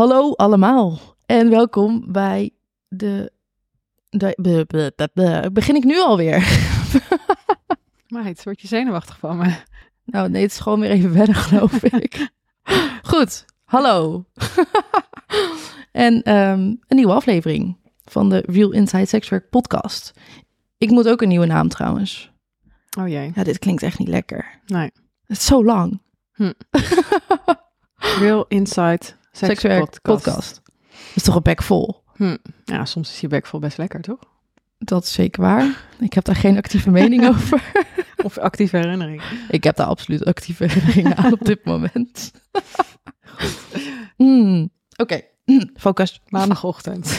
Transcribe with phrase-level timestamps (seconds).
[0.00, 2.50] Hallo allemaal en welkom bij
[2.88, 3.32] de.
[4.08, 6.38] de, de- de- de- de- begin ik nu alweer?
[8.08, 9.54] Meid, word je zenuwachtig van me?
[10.04, 12.30] Nou, nee, het is gewoon weer even wennen, geloof ik.
[13.02, 14.24] Goed, hallo.
[15.92, 20.12] en ehm, een nieuwe aflevering van de Real Inside Sexwork podcast.
[20.78, 22.32] Ik moet ook een nieuwe naam trouwens.
[22.98, 23.32] Oh jee.
[23.34, 24.60] Ja, dit klinkt echt niet lekker.
[24.66, 24.90] Nee.
[25.26, 26.00] Het is zo lang.
[28.20, 30.60] Real Insight Sex Sekswerk podcast.
[30.64, 30.72] Dat
[31.14, 32.02] is toch een bek vol?
[32.14, 32.36] Hm.
[32.64, 34.18] Ja, soms is je bek vol best lekker, toch?
[34.78, 35.84] Dat is zeker waar.
[35.98, 37.62] Ik heb daar geen actieve mening over.
[38.22, 39.22] Of actieve herinnering.
[39.48, 42.30] Ik heb daar absoluut actieve herinneringen aan op dit moment.
[44.16, 45.20] Hmm, Oké,
[45.76, 46.20] focus.
[46.28, 47.18] Maandagochtend.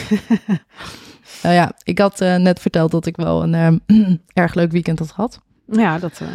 [1.42, 4.98] Nou ja, ik had eh, net verteld dat ik wel een ehm, erg leuk weekend
[4.98, 5.40] had gehad.
[5.66, 6.28] ja, dat eh,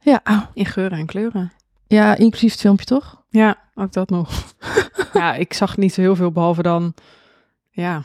[0.00, 1.52] Ja, in geuren en kleuren.
[1.94, 3.22] Ja, inclusief het filmpje toch?
[3.28, 4.54] Ja, ook dat nog.
[5.12, 6.94] ja, ik zag niet zo heel veel behalve dan,
[7.70, 8.02] ja,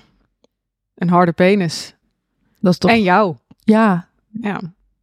[0.95, 1.95] een harde penis.
[2.59, 2.91] Dat is toch...
[2.91, 3.35] En jou.
[3.63, 4.07] Ja,
[4.41, 4.59] Ja.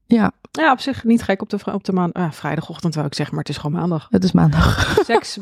[0.07, 3.14] ja, Ja, op zich niet gek op de, op de maan, ah, vrijdagochtend wou ik
[3.14, 4.07] zeggen, maar het is gewoon maandag.
[4.11, 4.95] het is maandag.
[5.05, 5.39] Seks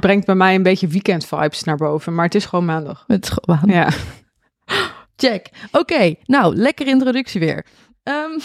[0.00, 3.04] brengt bij mij een beetje weekend vibes naar boven, maar het is gewoon maandag.
[3.06, 3.94] het is gewoon maandag.
[3.94, 4.76] Ja.
[5.16, 5.50] Check.
[5.72, 7.66] Oké, nou, lekker introductie weer.
[8.02, 8.38] Ehm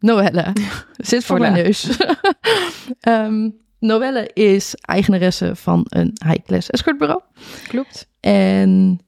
[0.00, 0.52] Noelle,
[0.96, 1.88] zit voor mijn neus.
[3.00, 7.20] Ehm, Noelle is eigenaresse van een high-class escortbureau.
[7.68, 8.08] Klopt.
[8.20, 9.00] En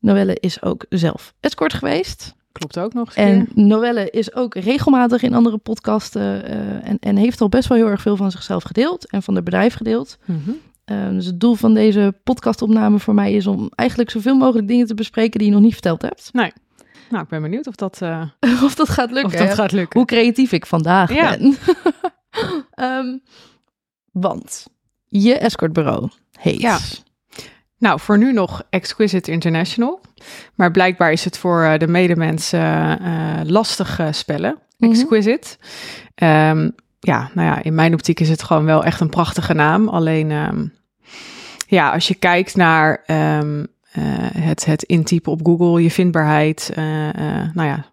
[0.00, 2.34] Noelle is ook zelf escort geweest.
[2.52, 3.64] Klopt ook nog eens een En keer.
[3.64, 7.86] Noelle is ook regelmatig in andere podcasten eh, en, en heeft al best wel heel
[7.86, 10.18] erg veel van zichzelf gedeeld en van het bedrijf gedeeld.
[10.24, 10.50] Mhm.
[10.84, 14.86] Eh, dus het doel van deze podcastopname voor mij is om eigenlijk zoveel mogelijk dingen
[14.86, 16.28] te bespreken die je nog niet verteld hebt.
[17.10, 18.22] Nou, ik ben benieuwd of dat, eh,
[18.64, 19.32] of dat gaat lukken.
[19.32, 19.98] of dat gaat lukken.
[19.98, 21.36] Hoe creatief ik vandaag Ja.
[21.36, 21.54] ben.
[22.70, 23.18] Ehm,
[24.20, 24.66] want
[25.04, 26.60] je escortbureau heet.
[26.60, 26.78] Ja.
[27.78, 30.00] Nou, voor nu nog Exquisite International.
[30.54, 34.58] Maar blijkbaar is het voor eh, de medemensen eh, eh, lastig spellen.
[34.78, 34.90] Mhm.
[34.90, 35.56] Exquisite.
[36.14, 39.88] Ehm, ja, nou ja, in mijn optiek is het gewoon wel echt een prachtige naam.
[39.88, 40.66] Alleen, ehm,
[41.66, 44.02] ja, als je kijkt naar ehm, eh,
[44.38, 46.72] het, het intypen op Google, je vindbaarheid,
[47.54, 47.86] nou ja,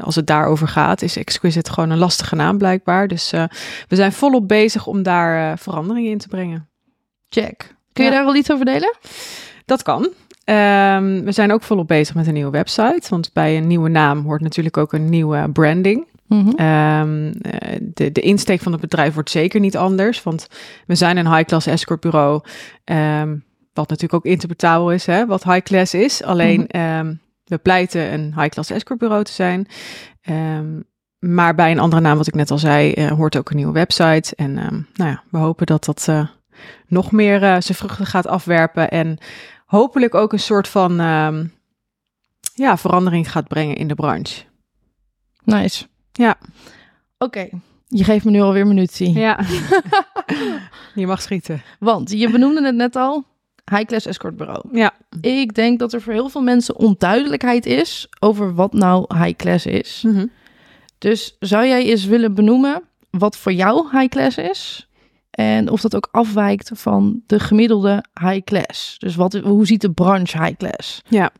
[0.00, 3.08] als het daarover gaat, is Exquisite gewoon een lastige naam blijkbaar.
[3.08, 3.44] Dus eh,
[3.88, 6.68] we zijn volop bezig om daar eh, veranderingen in te brengen.
[7.28, 7.74] Check.
[7.92, 8.16] Kun je Ja.
[8.16, 8.96] daar al iets over delen?
[9.64, 10.08] Dat kan.
[10.44, 13.06] Ehm, we zijn ook volop bezig met een nieuwe website.
[13.08, 16.06] Want bij een nieuwe naam hoort natuurlijk ook een nieuwe branding.
[16.26, 16.48] Mhm.
[16.56, 20.22] Ehm, eh, de, de insteek van het bedrijf wordt zeker niet anders.
[20.22, 20.46] Want
[20.86, 22.40] we zijn een high-class escortbureau.
[22.84, 23.36] ehm,
[23.72, 26.22] wat natuurlijk ook interpretabel is, hè, wat high-class is.
[26.22, 27.14] Alleen Mhm.
[27.52, 29.66] We pleiten een high-class escortbureau te zijn.
[30.20, 30.80] Ehm,
[31.18, 33.72] maar bij een andere naam, wat ik net al zei, eh, hoort ook een nieuwe
[33.72, 34.34] website.
[34.36, 36.26] En ehm, nou ja, we hopen dat dat eh,
[36.86, 38.90] nog meer eh, zijn vruchten gaat afwerpen.
[38.90, 39.18] En
[39.66, 41.46] hopelijk ook een soort van ehm,
[42.54, 44.42] ja, verandering gaat brengen in de branche.
[45.44, 45.86] Nice.
[46.12, 46.36] Ja.
[47.18, 47.48] Oké.
[47.88, 49.18] Je geeft me nu alweer munitie.
[49.18, 49.38] Ja.
[50.94, 51.62] Je mag schieten.
[51.78, 53.24] Want je benoemde het net al.
[53.70, 54.62] High-class escortbureau.
[54.72, 54.92] Ja.
[55.20, 60.04] Ik denk dat er voor heel veel mensen onduidelijkheid is over wat nou high-class is.
[60.98, 64.88] Dus zou jij eens willen benoemen wat voor jou high-class is?
[65.32, 68.98] En of dat ook afwijkt van de gemiddelde high-class.
[68.98, 71.02] Dus wat, hoe ziet de branche high-class?
[71.08, 71.30] Ja,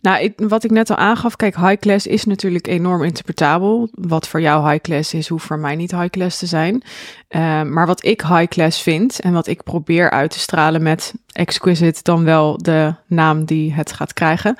[0.00, 3.88] nou, ik, wat ik net al aangaf, kijk, high class is natuurlijk enorm interpretabel.
[3.92, 6.82] Wat voor jou high class is, hoeft voor mij niet high class te zijn.
[7.28, 11.14] Eh, maar wat ik high class vind en wat ik probeer uit te stralen met
[11.32, 14.56] exquisite, dan wel de naam die het gaat krijgen,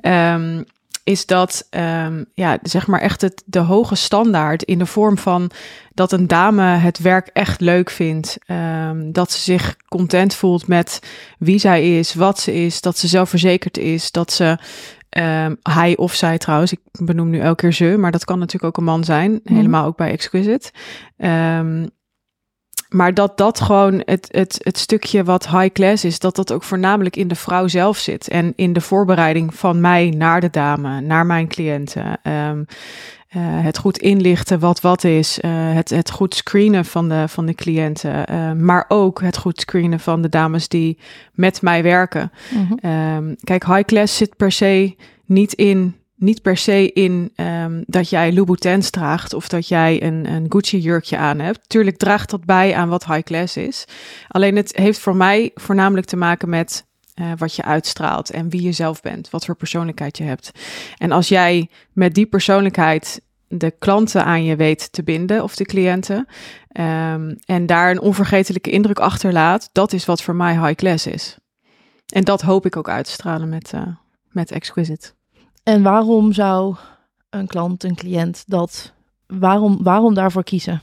[0.00, 0.62] ehm,
[1.04, 5.50] is dat, ehm, ja, zeg maar echt het, de hoge standaard in de vorm van
[5.94, 8.38] dat een dame het werk echt leuk vindt.
[8.46, 11.00] ehm, dat ze zich content voelt met
[11.38, 14.58] wie zij is, wat ze is, dat ze zelfverzekerd is, dat ze,
[15.08, 18.64] ehm, hij of zij trouwens, ik benoem nu elke keer ze, maar dat kan natuurlijk
[18.64, 19.54] ook een man zijn, Mhm.
[19.54, 20.70] helemaal ook bij Exquisite.
[22.90, 26.52] Ehm, maar dat dat gewoon het, het, het stukje wat high class is, dat dat
[26.52, 28.28] ook voornamelijk in de vrouw zelf zit.
[28.28, 32.18] En in de voorbereiding van mij naar de dame, naar mijn cliënten.
[32.22, 32.62] Ehm,
[33.28, 35.40] eh, het goed inlichten wat wat is.
[35.40, 38.26] eh, het, het goed screenen van de, van de cliënten.
[38.26, 40.98] eh, maar ook het goed screenen van de dames die
[41.32, 42.32] met mij werken.
[42.50, 42.72] Mhm.
[42.80, 44.94] Ehm, kijk, high class zit per se
[45.24, 45.99] niet in.
[46.20, 50.78] Niet per se in ehm, dat jij Louboutins draagt of dat jij een, een Gucci
[50.78, 51.68] jurkje aan hebt.
[51.68, 53.84] Tuurlijk draagt dat bij aan wat high class is.
[54.28, 58.62] Alleen het heeft voor mij voornamelijk te maken met eh, wat je uitstraalt en wie
[58.62, 60.50] je zelf bent, wat voor persoonlijkheid je hebt.
[60.98, 65.64] En als jij met die persoonlijkheid de klanten aan je weet te binden of de
[65.64, 66.26] cliënten
[66.68, 71.38] ehm, en daar een onvergetelijke indruk achterlaat, dat is wat voor mij high class is.
[72.06, 73.86] En dat hoop ik ook uit te stralen met, eh,
[74.28, 75.12] met Exquisite.
[75.62, 76.76] En waarom zou
[77.30, 78.92] een klant, een cliënt dat,
[79.26, 80.82] waarom, waarom daarvoor kiezen?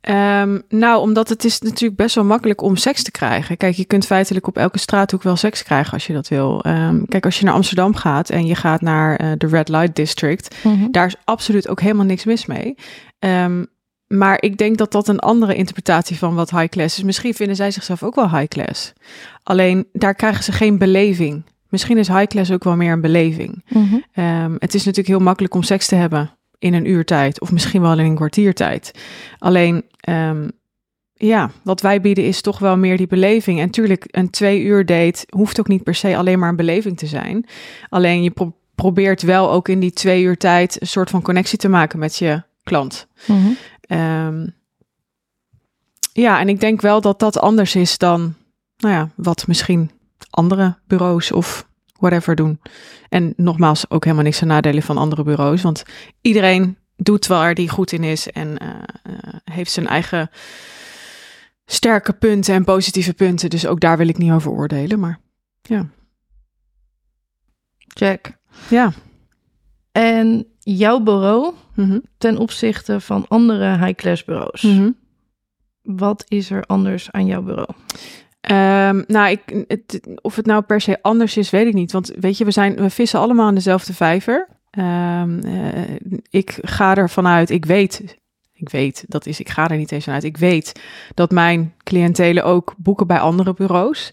[0.00, 3.56] Ehm, nou, omdat het is natuurlijk best wel makkelijk om seks te krijgen.
[3.56, 6.62] Kijk, je kunt feitelijk op elke straathoek wel seks krijgen als je dat wil.
[6.62, 9.96] Ehm, kijk, als je naar Amsterdam gaat en je gaat naar eh, de Red Light
[9.96, 10.56] District,
[10.90, 12.74] daar is absoluut ook helemaal niks mis mee.
[13.18, 13.64] Ehm,
[14.06, 17.04] maar ik denk dat dat een andere interpretatie van wat high class is.
[17.04, 18.92] Misschien vinden zij zichzelf ook wel high class.
[19.42, 21.42] Alleen daar krijgen ze geen beleving.
[21.70, 23.64] Misschien is high class ook wel meer een beleving.
[23.68, 23.96] Mhm.
[24.12, 27.80] Ehm, het is natuurlijk heel makkelijk om seks te hebben in een uurtijd of misschien
[27.80, 28.90] wel in een kwartiertijd.
[29.38, 30.48] Alleen, ehm,
[31.14, 33.60] ja, wat wij bieden is toch wel meer die beleving.
[33.60, 36.96] En tuurlijk, een twee uur date hoeft ook niet per se alleen maar een beleving
[36.98, 37.46] te zijn.
[37.88, 41.58] Alleen je pro- probeert wel ook in die twee uur tijd een soort van connectie
[41.58, 43.06] te maken met je klant.
[43.26, 43.48] Mhm.
[43.80, 44.46] Ehm,
[46.12, 48.34] ja, en ik denk wel dat dat anders is dan,
[48.76, 49.90] nou ja, wat misschien
[50.30, 51.68] andere bureaus of
[51.98, 52.60] whatever doen.
[53.08, 55.82] En nogmaals, ook helemaal niks te nadelen van andere bureaus, want
[56.20, 58.68] iedereen doet waar die goed in is en eh,
[59.02, 60.30] eh, heeft zijn eigen
[61.66, 63.50] sterke punten en positieve punten.
[63.50, 65.20] Dus ook daar wil ik niet over oordelen, maar
[67.86, 68.38] Check.
[68.68, 68.92] ja.
[69.92, 74.62] En jouw bureau Mhm, ten opzichte van andere high-class bureaus.
[74.62, 74.90] mhm.
[75.82, 77.68] Wat is er anders aan jouw bureau?
[78.40, 81.92] Ehm, nou, ik, het, of het nou per se anders is, weet ik niet.
[81.92, 84.48] Want weet je, we, zijn, vissen allemaal in dezelfde vijver.
[84.70, 85.96] Ehm, eh,
[86.30, 88.18] ik ga ervan uit, ik weet,
[88.60, 90.24] ik weet, dat is, ik ga er niet eens vanuit.
[90.24, 90.80] Ik weet
[91.14, 94.12] dat mijn cliëntelen ook boeken bij andere bureaus.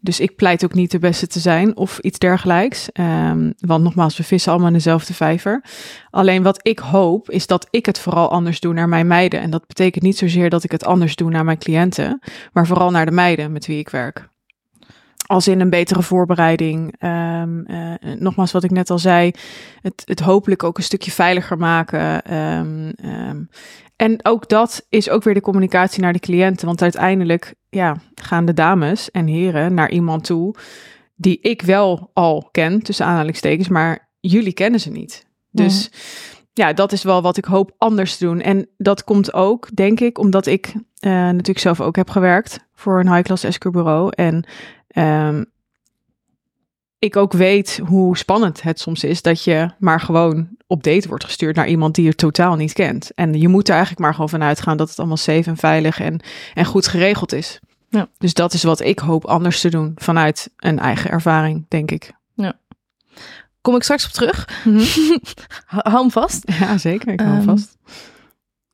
[0.00, 2.92] Dus ik pleit ook niet de beste te zijn of iets dergelijks.
[2.92, 5.64] Ehm, want nogmaals, we vissen allemaal in dezelfde vijver.
[6.10, 9.40] Alleen wat ik hoop, is dat ik het vooral anders doe naar mijn meiden.
[9.40, 12.20] En dat betekent niet zozeer dat ik het anders doe naar mijn cliënten,
[12.52, 14.28] maar vooral naar de meiden met wie ik werk.
[15.28, 16.94] Als in een betere voorbereiding.
[16.98, 19.30] Ehm, eh, nogmaals, wat ik net al zei,
[19.82, 22.22] het, het hopelijk ook een stukje veiliger maken.
[22.22, 23.42] Ehm, ehm,
[23.96, 26.66] en ook dat is ook weer de communicatie naar de cliënten.
[26.66, 30.54] Want uiteindelijk ja, gaan de dames en heren naar iemand toe
[31.16, 35.26] die ik wel al ken, tussen aanhalingstekens, maar jullie kennen ze niet.
[35.50, 35.90] Dus
[36.52, 38.40] ja, dat is wel wat ik hoop anders te doen.
[38.40, 43.00] En dat komt ook, denk ik, omdat ik eh, natuurlijk zelf ook heb gewerkt voor
[43.00, 44.10] een high-class escort bureau.
[44.14, 44.46] En
[44.88, 45.44] ehm,
[46.98, 51.24] ik ook weet hoe spannend het soms is dat je maar gewoon op date wordt
[51.24, 53.14] gestuurd naar iemand die je totaal niet kent.
[53.14, 56.00] En je moet er eigenlijk maar gewoon van uitgaan dat het allemaal safe en veilig
[56.00, 56.20] en,
[56.54, 57.60] en goed geregeld is.
[57.88, 58.08] Ja.
[58.18, 62.16] Dus dat is wat ik hoop anders te doen vanuit een eigen ervaring, denk ik.
[63.60, 64.48] Kom ik straks op terug.
[65.66, 66.52] Hou hem vast.
[66.60, 67.12] Ja, zeker.
[67.12, 67.76] Ik hou Ehm, vast.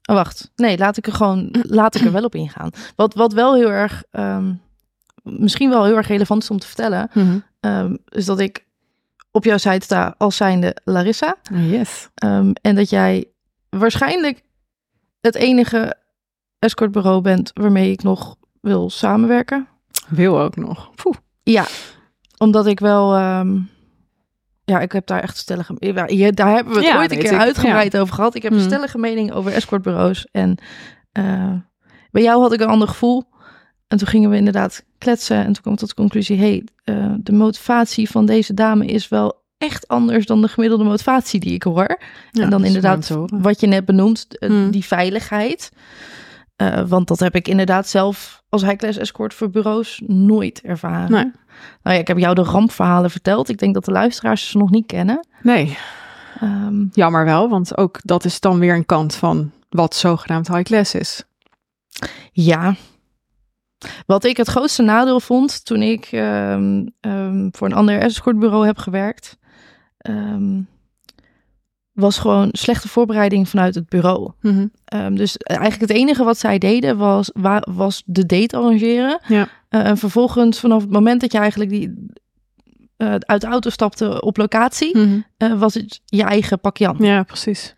[0.04, 0.50] Oh, wacht.
[0.56, 2.70] Nee, laat ik er gewoon laat ik er wel op ingaan.
[2.96, 4.52] Wat, wat wel heel erg, ehm,
[5.24, 7.38] misschien wel heel erg relevant is om te vertellen, Mhm.
[7.60, 8.66] ehm, is dat ik
[9.30, 11.36] op jouw site sta als zijnde Larissa.
[11.52, 12.08] Yes.
[12.14, 13.24] Ehm, en dat jij
[13.70, 14.42] waarschijnlijk
[15.20, 15.94] het enige
[16.58, 19.68] escortbureau bent waarmee ik nog wil samenwerken.
[20.08, 20.90] Wil ook nog.
[20.94, 21.16] Poeh.
[21.42, 21.66] Ja,
[22.38, 23.14] omdat ik wel.
[23.14, 23.58] ehm,
[24.64, 25.74] ja, ik heb daar echt stellige.
[25.78, 27.38] Ja, daar hebben we het Ja, ooit een keer ik.
[27.38, 28.34] uitgebreid over gehad.
[28.34, 28.66] Ik heb een Hmm.
[28.66, 30.26] stellige mening over escortbureaus.
[30.32, 30.58] En
[31.12, 31.52] eh,
[32.10, 33.24] bij jou had ik een ander gevoel.
[33.88, 35.36] En toen gingen we inderdaad kletsen.
[35.36, 39.08] En toen kwam ik tot de conclusie: hey, eh, de motivatie van deze dame is
[39.08, 41.98] wel echt anders dan de gemiddelde motivatie die ik hoor.
[42.30, 44.70] Ja, en dan inderdaad wat je net benoemt, eh, Hmm.
[44.70, 45.72] die veiligheid.
[46.56, 51.10] Eh, want dat heb ik inderdaad zelf als high-class escort voor bureaus nooit ervaren.
[51.10, 51.32] Nee.
[51.82, 53.48] Nou ja, ik heb jou de rampverhalen verteld.
[53.48, 55.26] Ik denk dat de luisteraars ze nog niet kennen.
[55.42, 55.78] Nee,
[56.40, 60.62] Ehm, jammer wel, want ook dat is dan weer een kant van wat zogenaamd high
[60.62, 61.22] class is.
[62.32, 62.74] ja.
[64.06, 68.78] Wat ik het grootste nadeel vond toen ik ehm, ehm, voor een ander escortbureau heb
[68.78, 69.38] gewerkt,
[69.98, 70.60] ehm,
[71.92, 74.32] was gewoon slechte voorbereiding vanuit het bureau.
[74.40, 74.66] Mhm.
[75.14, 79.20] Dus eigenlijk het enige wat zij deden was, wa- was de date arrangeren.
[79.28, 79.48] Ja.
[79.68, 82.06] Eh, en vervolgens vanaf het moment dat je eigenlijk die,
[82.96, 85.18] eh, uit de auto stapte op locatie, Mhm.
[85.36, 86.96] eh, was het je eigen pakje aan.
[86.98, 87.74] Ja, precies.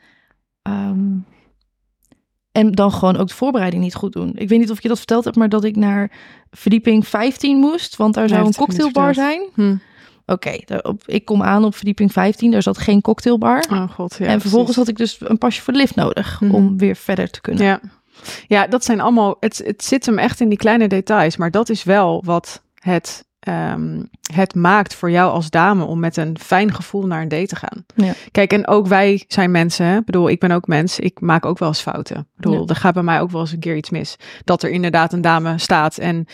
[2.56, 4.32] En dan gewoon ook de voorbereiding niet goed doen.
[4.34, 6.10] Ik weet niet of je dat verteld heb, maar dat ik naar
[6.50, 9.40] verdieping 15 moest, want daar zou een cocktailbar zijn.
[9.54, 9.76] Hm.
[10.26, 10.58] Oké,
[11.04, 13.64] ik kom aan op verdieping 15, daar zat geen cocktailbar.
[13.70, 14.26] Oh god, ja.
[14.26, 14.76] en vervolgens precies.
[14.76, 16.54] had ik dus een pasje voor de lift nodig Mhm.
[16.54, 17.64] om weer verder te kunnen.
[17.64, 17.80] Ja.
[18.46, 19.36] ja, dat zijn allemaal.
[19.40, 21.36] Het, het zit hem echt in die kleine details.
[21.36, 26.16] Maar dat is wel wat het, ehm, het maakt voor jou als dame om met
[26.16, 27.84] een fijn gevoel naar een date te gaan.
[27.94, 28.12] Ja.
[28.30, 29.86] Kijk, en ook wij zijn mensen.
[29.86, 29.96] Hè?
[29.96, 30.98] Ik bedoel, ik ben ook mens.
[30.98, 32.16] Ik maak ook wel eens fouten.
[32.16, 32.66] Ik bedoel, Ja.
[32.66, 34.16] er gaat bij mij ook wel eens een keer iets mis.
[34.44, 36.26] Dat er inderdaad een dame staat en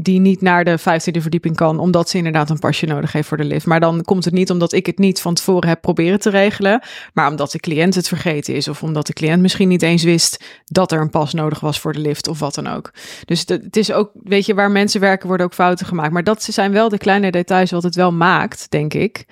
[0.00, 3.36] die niet naar de vijftiende verdieping kan, omdat ze inderdaad een pasje nodig heeft voor
[3.36, 3.66] de lift.
[3.66, 6.82] Maar dan komt het niet omdat ik het niet van tevoren heb proberen te regelen,
[7.12, 10.44] maar omdat de cliënt het vergeten is of omdat de cliënt misschien niet eens wist
[10.64, 12.92] dat er een pas nodig was voor de lift of wat dan ook.
[13.24, 16.12] Dus het- het is ook, weet je, waar mensen werken worden ook fouten gemaakt.
[16.12, 19.24] Maar dat zijn wel de kleine details wat het wel maakt, denk ik,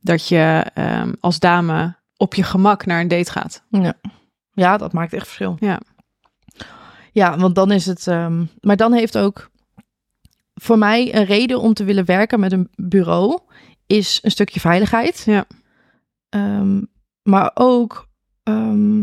[0.00, 3.62] dat je ehm, als dame op je gemak naar een date gaat.
[3.70, 3.94] Ja.
[4.52, 5.56] ja, dat maakt echt verschil.
[5.60, 5.80] Ja.
[7.12, 8.06] Ja, want dan is het.
[8.06, 9.48] ehm, maar dan heeft ook
[10.60, 13.38] voor mij een reden om te willen werken met een bureau
[13.86, 15.22] is een stukje veiligheid.
[15.26, 15.44] Ja.
[16.28, 16.80] Ehm,
[17.22, 18.08] maar ook
[18.42, 19.02] ehm,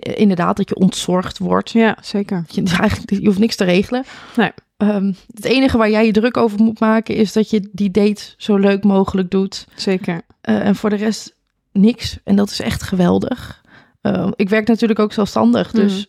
[0.00, 1.70] inderdaad dat je ontzorgd wordt.
[1.70, 2.44] Ja, zeker.
[2.46, 4.04] Je, eigenlijk, je hoeft niks te regelen.
[4.36, 4.50] Nee.
[4.76, 8.34] Ehm, het enige waar jij je druk over moet maken is dat je die date
[8.36, 9.66] zo leuk mogelijk doet.
[9.74, 10.22] Zeker.
[10.40, 11.34] Eh, en voor de rest
[11.72, 12.18] niks.
[12.24, 13.64] En dat is echt geweldig.
[14.36, 15.70] Ik werk natuurlijk ook zelfstandig.
[15.70, 16.06] Dus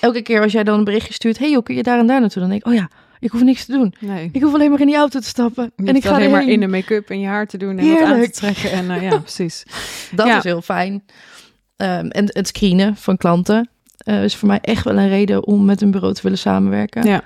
[0.00, 1.38] elke keer als jij dan een berichtje stuurt...
[1.38, 2.40] hey, joh, kun je daar en daar naartoe?
[2.40, 3.94] Dan denk ik, oh ja, ik hoef niks te doen.
[4.00, 4.28] Nee.
[4.32, 5.72] Ik hoef alleen maar in die auto te stappen.
[5.76, 8.02] En ik ga alleen maar in de make-up en je haar te doen en wat
[8.02, 8.70] aan te trekken.
[8.70, 9.62] En uh, ja, precies.
[10.14, 10.36] Dat Ja.
[10.38, 11.04] is heel fijn.
[11.76, 15.64] Ehm, en het screenen van klanten eh, is voor mij echt wel een reden om
[15.64, 17.06] met een bureau te willen samenwerken.
[17.06, 17.22] Ja.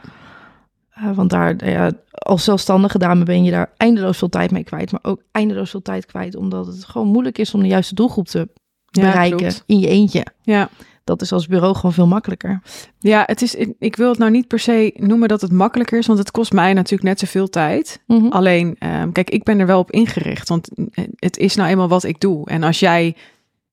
[0.91, 4.65] Eh, want daar, nou ja, als zelfstandige dame ben je daar eindeloos veel tijd mee
[4.65, 4.93] kwijt.
[4.93, 6.37] Maar ook eindeloos veel tijd kwijt.
[6.37, 8.49] Omdat het gewoon moeilijk is om de juiste doelgroep te
[8.91, 10.27] bereiken in je eentje.
[10.43, 10.69] Ja.
[11.09, 12.61] Dat is als bureau gewoon veel makkelijker.
[12.99, 16.07] Ja, het is, ik wil het nou niet per se noemen dat het makkelijker is,
[16.07, 18.03] want het kost mij natuurlijk net zoveel tijd.
[18.07, 18.27] Mhm.
[18.27, 20.69] Alleen, ehm, kijk, ik ben er wel op ingericht, want
[21.15, 22.47] het is nou eenmaal wat ik doe.
[22.47, 23.17] En als jij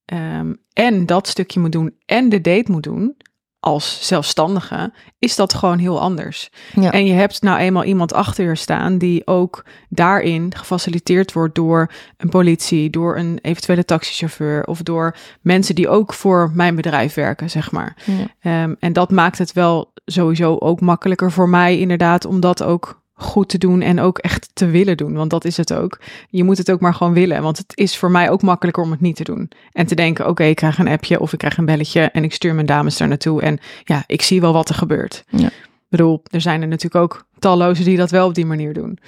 [0.04, 3.16] ehm, en dat stukje moet doen en de date moet doen
[3.60, 6.50] als zelfstandige, is dat gewoon heel anders.
[6.74, 6.90] Ja.
[6.90, 11.90] En je hebt nou eenmaal iemand achter je staan die ook daarin gefaciliteerd wordt door
[12.16, 17.50] een politie, door een eventuele taxichauffeur of door mensen die ook voor mijn bedrijf werken,
[17.50, 17.96] zeg maar.
[18.04, 18.26] Ja.
[18.40, 23.04] Ehm, en dat maakt het wel sowieso ook makkelijker voor mij, inderdaad, om dat ook
[23.18, 25.14] goed te doen en ook echt te willen doen.
[25.14, 26.00] Want dat is het ook.
[26.28, 27.42] Je moet het ook maar gewoon willen.
[27.42, 29.50] Want het is voor mij ook makkelijker om het niet te doen.
[29.72, 32.32] En te denken, oké, ik krijg een appje of ik krijg een belletje en ik
[32.32, 33.42] stuur mijn dames daar naartoe.
[33.42, 35.24] En ja, ik zie wel wat er gebeurt.
[35.28, 35.46] Ja.
[35.46, 38.98] Ik bedoel, er zijn er natuurlijk ook talloze die dat wel op die manier doen.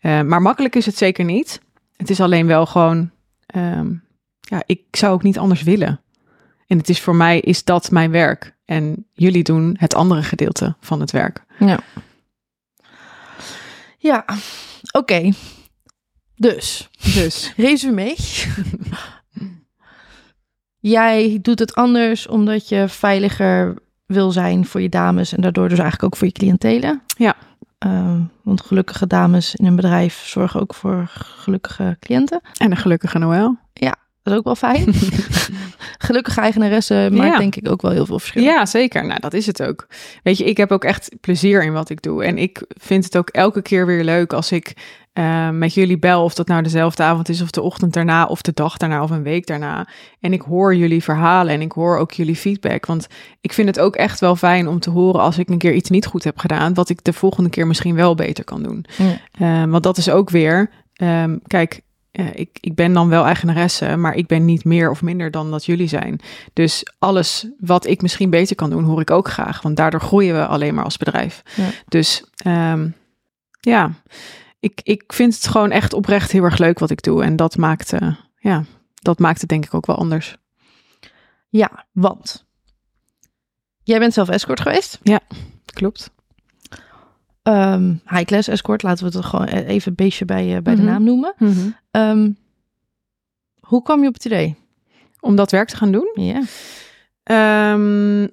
[0.00, 1.60] Eh, maar makkelijk is het zeker niet.
[1.96, 3.10] Het is alleen wel gewoon,
[3.46, 3.92] ehm,
[4.40, 6.00] ja, ik zou ook niet anders willen.
[6.66, 8.56] En het is voor mij, is dat mijn werk.
[8.64, 11.44] En jullie doen het andere gedeelte van het werk.
[11.58, 11.78] Ja.
[14.02, 14.24] Ja,
[14.92, 15.32] oké.
[16.36, 18.16] Dus, Dus, resume.
[20.78, 23.74] Jij doet het anders omdat je veiliger
[24.06, 27.02] wil zijn voor je dames en daardoor dus eigenlijk ook voor je cliëntelen.
[27.06, 27.34] Ja.
[27.78, 32.40] Ehm, want gelukkige dames in een bedrijf zorgen ook voor gelukkige cliënten.
[32.56, 33.58] en een gelukkige Noël.
[34.22, 34.94] Dat is ook wel fijn.
[36.02, 37.38] gelukkige eigenaressen maakt Ja.
[37.38, 38.42] denk ik ook wel heel veel verschil.
[38.42, 39.06] Ja, zeker.
[39.06, 39.86] Nou, dat is het ook.
[40.22, 42.24] Weet je, ik heb ook echt plezier in wat ik doe.
[42.24, 44.72] En ik vind het ook elke keer weer leuk als ik
[45.12, 46.24] eh, met jullie bel.
[46.24, 49.10] Of dat nou dezelfde avond is, of de ochtend daarna, of de dag daarna, of
[49.10, 49.88] een week daarna.
[50.20, 52.86] En ik hoor jullie verhalen en ik hoor ook jullie feedback.
[52.86, 53.06] Want
[53.40, 55.90] ik vind het ook echt wel fijn om te horen als ik een keer iets
[55.90, 56.74] niet goed heb gedaan.
[56.74, 58.84] Wat ik de volgende keer misschien wel beter kan doen.
[58.96, 59.16] Ja.
[59.62, 61.80] Eh, want dat is ook weer, ehm, kijk,
[62.12, 65.64] ik, ik ben dan wel eigenaresse, maar ik ben niet meer of minder dan dat
[65.64, 66.20] jullie zijn.
[66.52, 69.62] Dus alles wat ik misschien beter kan doen, hoor ik ook graag.
[69.62, 71.42] Want daardoor groeien we alleen maar als bedrijf.
[71.56, 71.68] Ja.
[71.88, 72.88] Dus ehm,
[73.60, 73.92] ja,
[74.60, 77.24] ik, ik vind het gewoon echt oprecht heel erg leuk wat ik doe.
[77.24, 78.64] En dat maakt, eh, ja,
[78.94, 80.36] dat maakt het denk ik ook wel anders.
[81.48, 82.46] Ja, want
[83.82, 84.98] jij bent zelf escort geweest.
[85.64, 86.10] Klopt.
[87.42, 90.82] Ehm high class escort, laten we het gewoon e- even beestje bij, eh, bij Mhm.
[90.84, 91.34] de naam noemen.
[91.90, 92.30] Ehm,
[93.60, 94.56] hoe kwam je op het idee?
[95.20, 96.10] Om dat werk te gaan doen?
[96.14, 96.42] Ja.
[97.22, 98.26] Ehm,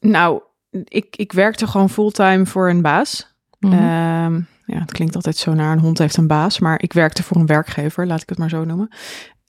[0.00, 3.34] nou, ik, ik werkte gewoon fulltime voor een baas.
[3.58, 3.74] Mhm.
[4.66, 7.36] Ja, het klinkt altijd zo naar een hond heeft een baas, maar ik werkte voor
[7.36, 8.88] een werkgever, laat ik het maar zo noemen.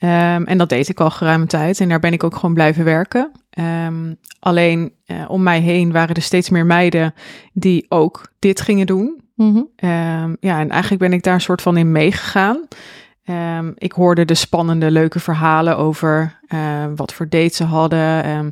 [0.01, 2.84] Ehm, en dat deed ik al geruime tijd en daar ben ik ook gewoon blijven
[2.84, 3.31] werken.
[3.50, 7.13] Ehm, alleen eh, om mij heen waren er steeds meer meiden
[7.53, 9.22] die ook dit gingen doen.
[9.36, 9.62] Mhm.
[9.75, 12.67] Ehm, ja, en eigenlijk ben ik daar een soort van in meegegaan.
[13.77, 18.51] Ik hoorde de spannende, leuke verhalen over eh, wat voor dates ze hadden.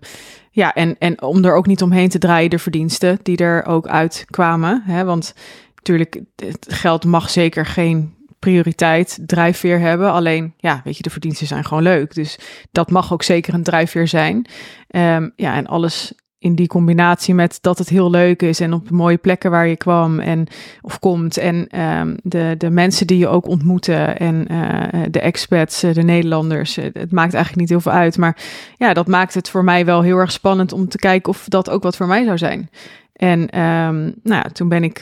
[0.52, 3.88] Ja, en, en om er ook niet omheen te draaien, de verdiensten die er ook
[3.88, 4.82] uitkwamen.
[4.86, 5.04] Hè?
[5.04, 5.34] Want
[5.76, 10.12] natuurlijk, het geld mag zeker geen prioriteit, drijfveer hebben.
[10.12, 12.14] Alleen, ja, weet je, de verdiensten zijn gewoon leuk.
[12.14, 12.40] Dus
[12.72, 14.46] dat mag ook zeker een drijfveer zijn.
[14.88, 18.90] Ehm, ja, en alles in die combinatie met dat het heel leuk is en op
[18.90, 20.48] mooie plekken waar je kwam en
[20.82, 25.84] of komt en ehm, de, de mensen die je ook ontmoette en eh, de expats,
[25.84, 28.38] eh, de Nederlanders, eh, het maakt eigenlijk niet heel veel uit, maar
[28.78, 31.70] ja, dat maakt het voor mij wel heel erg spannend om te kijken of dat
[31.70, 32.70] ook wat voor mij zou zijn.
[33.14, 35.02] En ehm, nou ja, toen ben ik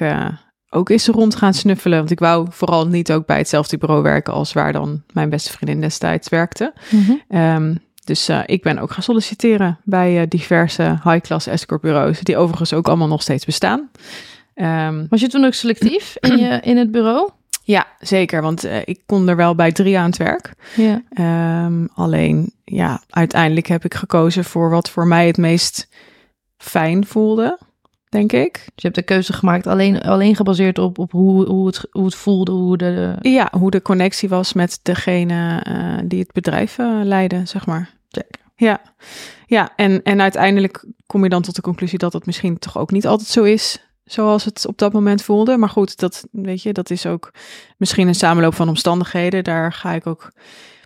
[0.69, 4.33] ook eens rond gaan snuffelen, want ik wou vooral niet ook bij hetzelfde bureau werken
[4.33, 6.73] als waar dan mijn beste vriendin destijds werkte.
[6.89, 7.11] Mhm.
[7.27, 12.37] Ehm, dus eh, ik ben ook gaan solliciteren bij eh, diverse high-class escort bureaus, die
[12.37, 13.89] overigens ook allemaal nog steeds bestaan.
[14.53, 17.29] Ehm, Was je toen ook selectief in, je, in het bureau?
[17.67, 20.53] ja, zeker, want eh, ik kon er wel bij drie aan het werk.
[20.75, 21.01] Ja.
[21.09, 25.89] Ehm, alleen, ja, uiteindelijk heb ik gekozen voor wat voor mij het meest
[26.57, 27.59] fijn voelde,
[28.17, 28.53] denk ik.
[28.53, 32.05] Dus je hebt de keuze gemaakt alleen, alleen gebaseerd op, op hoe, hoe, het, hoe
[32.05, 33.15] het voelde, hoe de...
[33.21, 37.95] Ja, hoe de connectie was met degene eh, die het bedrijf eh, leidde, zeg maar.
[38.55, 38.81] Ja,
[39.45, 42.91] ja en, en uiteindelijk kom je dan tot de conclusie dat het misschien toch ook
[42.91, 45.57] niet altijd zo is zoals het op dat moment voelde.
[45.57, 47.31] Maar goed, dat weet je, dat is ook
[47.77, 49.43] misschien een samenloop van omstandigheden.
[49.43, 50.31] Daar ga ik ook,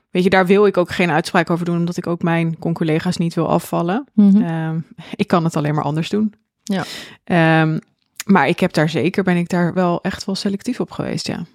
[0.09, 3.17] weet je, daar wil ik ook geen uitspraak over doen, omdat ik ook mijn collega's
[3.17, 4.07] niet wil afvallen.
[4.13, 4.41] Mhm.
[4.41, 4.79] Ehm,
[5.15, 6.33] ik kan het alleen maar anders doen.
[6.71, 6.83] Ja.
[7.23, 7.79] Ehm,
[8.25, 11.45] maar ik heb daar zeker, ben ik daar wel echt wel selectief op geweest, ja.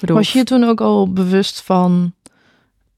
[0.00, 2.12] Bedoel, Was je toen ook al bewust van...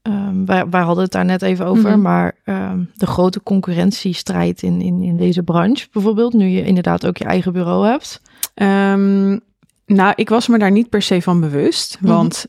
[0.01, 2.01] ehm wij, wij hadden het daar net even over, Mhm.
[2.01, 7.17] maar ehm, de grote concurrentiestrijd in, in, in deze branche bijvoorbeeld, nu je inderdaad ook
[7.17, 8.21] je eigen bureau hebt.
[9.85, 11.97] Nou, ik was me daar niet per se van bewust.
[12.01, 12.11] Mhm.
[12.13, 12.45] Want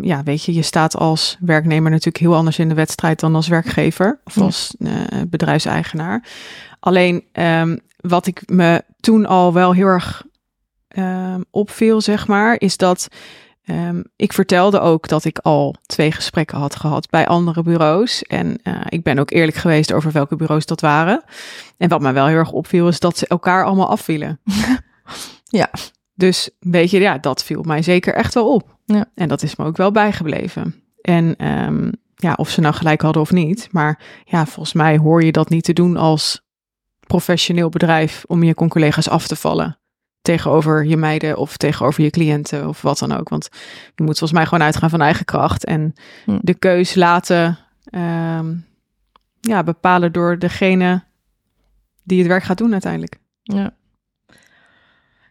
[0.00, 3.48] ja, weet je, je staat als werknemer natuurlijk heel anders in de wedstrijd dan als
[3.48, 4.92] werkgever of als eh,
[5.28, 6.24] bedrijfseigenaar.
[6.80, 7.24] Alleen
[8.00, 10.24] wat ik me toen al wel heel erg
[10.88, 13.08] ehm, opviel, zeg maar, is dat
[13.64, 18.22] ehm, ik vertelde ook dat ik al twee gesprekken had gehad bij andere bureaus.
[18.22, 21.24] En eh, ik ben ook eerlijk geweest over welke bureaus dat waren.
[21.76, 24.40] En wat me wel heel erg opviel, is dat ze elkaar allemaal afvielen.
[25.50, 25.70] Ja.
[26.14, 28.76] Dus weet je, ja, dat viel mij zeker echt wel op.
[28.84, 29.04] Ja.
[29.14, 30.82] En dat is me ook wel bijgebleven.
[31.00, 33.68] En ehm, ja, of ze nou gelijk hadden of niet.
[33.70, 36.42] Maar ja, volgens mij hoor je dat niet te doen als
[37.10, 39.78] professioneel bedrijf om je collega's af te vallen.
[40.22, 43.28] Tegenover je meiden of tegenover je cliënten of wat dan ook.
[43.28, 43.48] Want
[43.94, 45.64] je moet volgens mij gewoon uitgaan van eigen kracht.
[45.64, 45.94] En
[46.24, 46.38] Hm.
[46.40, 48.54] de keus laten ehm,
[49.40, 51.02] ja, bepalen door degene
[52.04, 53.18] die het werk gaat doen uiteindelijk.
[53.42, 53.74] Ja.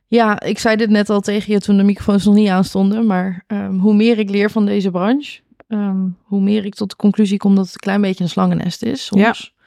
[0.08, 3.06] Ja, ik zei dit net al tegen je toen de microfoons nog niet aanstonden.
[3.06, 6.96] Maar ehm, hoe meer ik leer van deze branche, ehm, hoe meer ik tot de
[6.96, 9.06] conclusie kom dat het een klein beetje een slangennest is.
[9.06, 9.22] Soms.
[9.22, 9.59] Ja.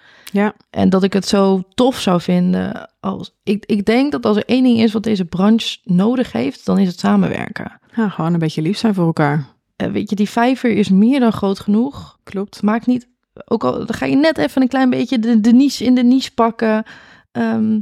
[0.70, 2.90] En dat ik het zo tof zou vinden.
[3.00, 6.66] Als, ik, ik denk dat als er één ding is wat deze branche nodig heeft,
[6.66, 7.80] dan is het samenwerken.
[7.94, 9.46] Ja, gewoon een beetje lief zijn voor elkaar.
[9.76, 12.18] Eh, weet je, die vijver is meer dan groot genoeg.
[12.22, 12.62] Klopt.
[12.62, 13.08] Maakt niet,
[13.44, 16.04] ook al dan ga je net even een klein beetje de, de niche in de
[16.04, 16.84] niche pakken.
[17.32, 17.80] Ehm,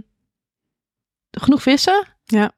[1.30, 2.06] genoeg vissen.
[2.24, 2.52] Ja.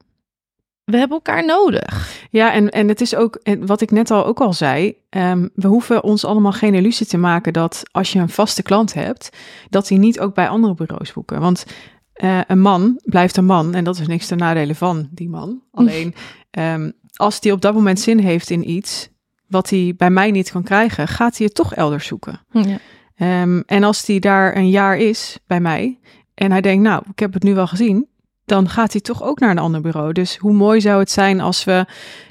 [0.83, 2.12] We hebben elkaar nodig.
[2.33, 5.47] Ja, en, en het is ook, en wat ik net al ook al zei, ehm,
[5.53, 9.29] we hoeven ons allemaal geen illusie te maken dat als je een vaste klant hebt,
[9.69, 11.39] dat die niet ook bij andere bureaus boeken.
[11.39, 11.65] Want
[12.13, 15.61] eh, een man blijft een man en dat is niks ten nadele van die man.
[15.71, 16.15] Alleen
[16.51, 19.09] ehm, als die op dat moment zin heeft in iets
[19.47, 22.41] wat hij bij mij niet kan krijgen, gaat hij het toch elders zoeken.
[22.51, 22.77] Ja.
[23.15, 25.99] Ehm, en als die daar een jaar is bij mij
[26.33, 28.07] en hij denkt, nou, ik heb het nu wel gezien,
[28.53, 30.11] dan gaat hij toch ook naar een ander bureau.
[30.11, 31.85] Dus hoe mooi zou het zijn als we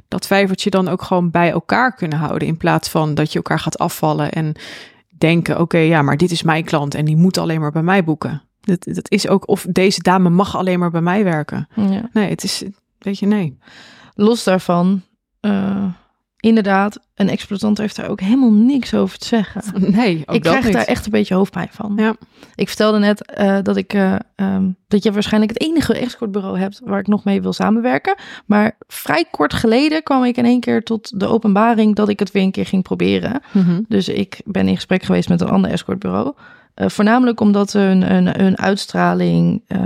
[0.09, 3.59] dat vijvertje dan ook gewoon bij elkaar kunnen houden, in plaats van dat je elkaar
[3.59, 4.55] gaat afvallen en
[5.19, 8.05] denken, oké, ja, maar dit is mijn klant en die moet alleen maar bij mij
[8.05, 8.43] boeken.
[8.61, 11.69] Dat, dat is ook, of deze dame mag alleen maar bij mij werken.
[11.75, 12.09] Ja.
[12.13, 12.65] Nee, het is,
[12.99, 13.59] weet je, nee.
[14.15, 15.03] Los daarvan,
[15.41, 15.85] eh,
[16.43, 19.63] inderdaad, een exploitant heeft daar ook helemaal niks over te zeggen.
[19.93, 20.73] Nee, ook ik dat krijg niet.
[20.73, 21.93] daar echt een beetje hoofdpijn van.
[21.97, 22.17] Ja.
[22.55, 26.81] Ik vertelde net eh, dat ik eh, ehm, dat je waarschijnlijk het enige escortbureau hebt
[26.85, 28.15] waar ik nog mee wil samenwerken.
[28.47, 32.31] Maar vrij kort geleden kwam ik in één keer tot de openbaring dat ik het
[32.31, 33.43] weer een keer ging proberen.
[33.53, 33.81] Mhm.
[33.89, 36.35] Dus ik ben in gesprek geweest met een ander escortbureau.
[36.75, 39.79] Eh, voornamelijk omdat hun, hun, hun uitstraling eh,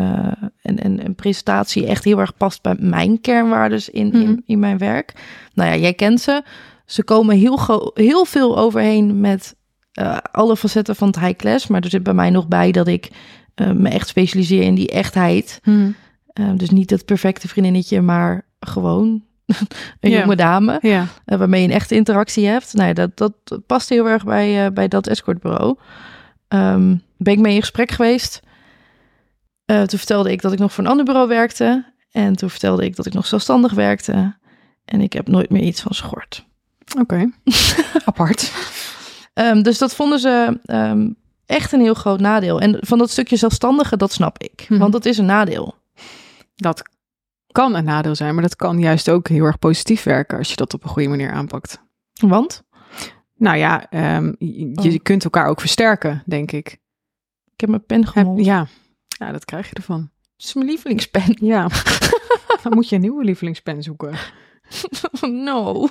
[0.62, 4.16] en, en, en presentatie echt heel erg past bij mijn kernwaardes in, Mhm.
[4.16, 5.12] in, in mijn werk.
[5.54, 6.42] Nou ja, jij kent ze.
[6.86, 9.56] Ze komen heel, heel veel overheen met
[9.92, 11.66] eh, alle facetten van het high class.
[11.66, 13.10] Maar er zit bij mij nog bij dat ik
[13.74, 15.60] me echt specialiseer in die echtheid.
[15.64, 15.90] Mhm.
[16.56, 19.22] Dus niet het perfecte vriendinnetje, maar gewoon
[20.00, 20.18] een Ja.
[20.20, 21.06] jonge dame Ja.
[21.24, 22.74] waarmee je een echte interactie hebt.
[22.74, 25.76] Nou, ja, dat, dat past heel erg bij, bij dat escortbureau.
[26.48, 28.40] Ehm ben ik mee in gesprek geweest.
[29.64, 31.92] Eh, toen vertelde ik dat ik nog voor een ander bureau werkte.
[32.10, 34.36] En toen vertelde ik dat ik nog zelfstandig werkte.
[34.84, 36.46] En ik heb nooit meer iets van ze gehoord.
[36.98, 37.30] Oké.
[38.04, 38.52] Apart.
[39.32, 41.10] Ehm, dus dat vonden ze ehm,
[41.46, 42.60] echt een heel groot nadeel.
[42.60, 44.66] En van dat stukje zelfstandige, dat snap ik.
[44.68, 44.80] Mhm.
[44.80, 45.74] Want dat is een nadeel.
[46.54, 46.82] Dat
[47.52, 50.56] kan een nadeel zijn, maar dat kan juist ook heel erg positief werken als je
[50.56, 51.80] dat op een goede manier aanpakt.
[52.12, 52.62] Want
[53.36, 55.02] Nou ja, ehm, je, je Oh.
[55.02, 56.68] kunt elkaar ook versterken, denk ik.
[57.52, 58.44] ik heb mijn pen gemold.
[58.44, 58.66] ja.
[59.06, 60.10] ja, dat krijg je ervan.
[60.36, 61.22] Het is mijn lievelingspen.
[61.46, 61.68] Ja.
[62.62, 64.14] Dan moet je een nieuwe lievelingspen zoeken.
[65.44, 65.88] no.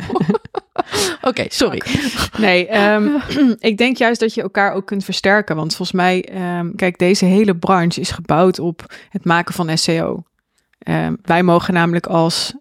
[1.21, 1.81] Oké, sorry.
[2.37, 3.09] Nee, ehm,
[3.69, 5.55] ik denk juist dat je elkaar ook kunt versterken.
[5.55, 10.23] Want volgens mij, ehm, kijk, deze hele branche is gebouwd op het maken van SEO.
[11.21, 12.53] Wij mogen namelijk als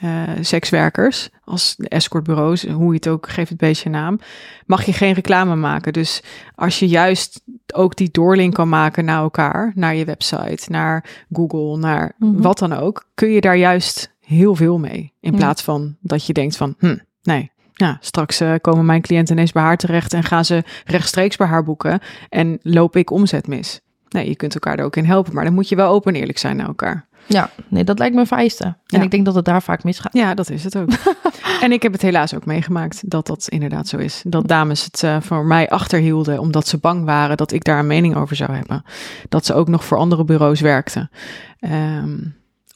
[0.00, 4.18] eh, sekswerkers, als de escortbureaus, hoe je het ook, geef het beestje een naam,
[4.66, 5.92] mag je geen reclame maken.
[5.92, 6.22] Dus
[6.54, 7.42] als je juist
[7.74, 12.40] ook die doorlink kan maken naar elkaar, naar je website, naar Google, naar Mhm.
[12.42, 15.12] wat dan ook, kun je daar juist heel veel mee.
[15.20, 15.36] In Ja.
[15.38, 19.52] plaats van dat je denkt van, hm, nee, ja, straks eh, komen mijn cliënten ineens
[19.52, 23.80] bij haar terecht en gaan ze rechtstreeks bij haar boeken en loop ik omzet mis.
[24.08, 26.20] Nee, je kunt elkaar er ook in helpen, maar dan moet je wel open en
[26.20, 27.06] eerlijk zijn naar elkaar.
[27.28, 28.64] Ja, nee, dat lijkt me vereiste.
[28.64, 29.02] En Ja.
[29.02, 30.12] ik denk dat het daar vaak misgaat.
[30.12, 30.88] Ja, dat is het ook.
[31.62, 34.22] en ik heb het helaas ook meegemaakt dat dat inderdaad zo is.
[34.26, 37.86] Dat dames het eh, voor mij achterhielden omdat ze bang waren dat ik daar een
[37.86, 38.84] mening over zou hebben.
[39.28, 41.10] Dat ze ook nog voor andere bureaus werkten.
[41.58, 42.18] Ehm,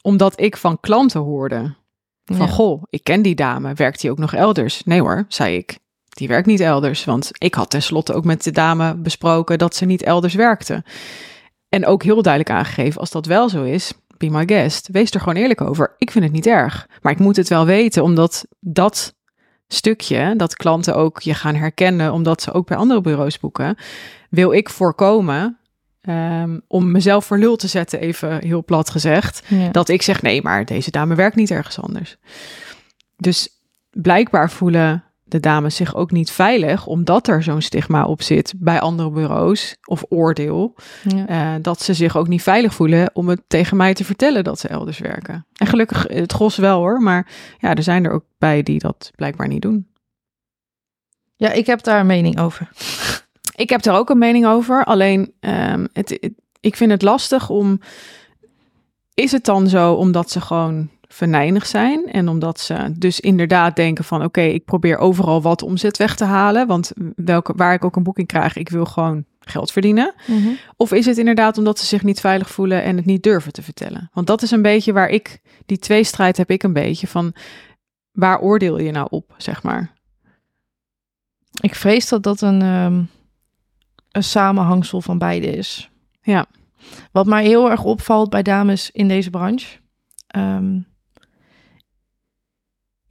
[0.01, 1.73] omdat ik van klanten hoorde
[2.25, 2.51] van, Ja.
[2.51, 4.83] goh, ik ken die dame, werkt die ook nog elders?
[4.83, 5.79] Nee hoor, zei ik.
[6.11, 9.85] Die werkt niet elders, want ik had tenslotte ook met de dame besproken dat ze
[9.85, 10.83] niet elders werkte.
[11.69, 15.19] En ook heel duidelijk aangegeven, als dat wel zo is, be my guest, wees er
[15.19, 15.95] gewoon eerlijk over.
[15.97, 19.15] Ik vind het niet erg, maar ik moet het wel weten, omdat dat
[19.67, 23.77] stukje, dat klanten ook je gaan herkennen, omdat ze ook bij andere bureaus boeken,
[24.29, 25.57] wil ik voorkomen
[26.01, 29.43] ehm, om mezelf voor lul te zetten, even heel plat gezegd.
[29.47, 29.69] Ja.
[29.69, 32.17] Dat ik zeg, nee, maar deze dame werkt niet ergens anders.
[33.17, 33.49] Dus
[33.91, 38.79] blijkbaar voelen de dames zich ook niet veilig, omdat er zo'n stigma op zit bij
[38.79, 40.75] andere bureaus of oordeel.
[41.03, 41.27] Ja.
[41.27, 44.59] eh, dat ze zich ook niet veilig voelen om het tegen mij te vertellen dat
[44.59, 45.45] ze elders werken.
[45.55, 49.11] En gelukkig het gros wel hoor, maar ja, er zijn er ook bij die dat
[49.15, 49.87] blijkbaar niet doen.
[51.35, 52.69] ja, ik heb daar een mening over.
[53.55, 54.83] Ik heb er ook een mening over.
[54.85, 57.79] Alleen, ehm, het, het- ik vind het lastig om.
[59.13, 64.03] Is het dan zo omdat ze gewoon venijnig zijn en omdat ze dus inderdaad denken
[64.03, 67.95] van oké, ik probeer overal wat omzet weg te halen, want welke, waar ik ook
[67.95, 70.13] een boeking krijg, ik wil gewoon geld verdienen.
[70.77, 73.61] Of is het inderdaad omdat ze zich niet veilig voelen en het niet durven te
[73.61, 74.09] vertellen?
[74.13, 77.33] Want dat is een beetje waar ik, die tweestrijd heb ik een beetje van,
[78.11, 79.91] waar oordeel je nou op, zeg maar?
[81.61, 83.03] Ik vrees dat dat een, ehm,
[84.11, 85.89] een samenhangsel van beide is.
[86.21, 86.45] Ja.
[87.11, 89.79] Wat mij heel erg opvalt bij dames in deze branche,
[90.27, 90.79] ehm,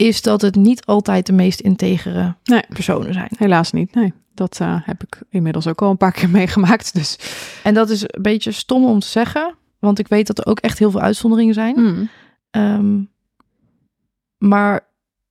[0.01, 2.63] is dat het niet altijd de meest integere Nee.
[2.69, 3.29] personen zijn.
[3.37, 4.13] Helaas niet, nee.
[4.35, 6.95] Dat eh, heb ik inmiddels ook al een paar keer meegemaakt.
[6.95, 7.19] Dus
[7.63, 10.61] En dat is een beetje stom om te zeggen, want ik weet dat er ook
[10.61, 11.75] echt heel veel uitzonderingen zijn.
[11.77, 12.09] hmm,
[12.51, 12.99] Ehm,
[14.39, 14.81] maar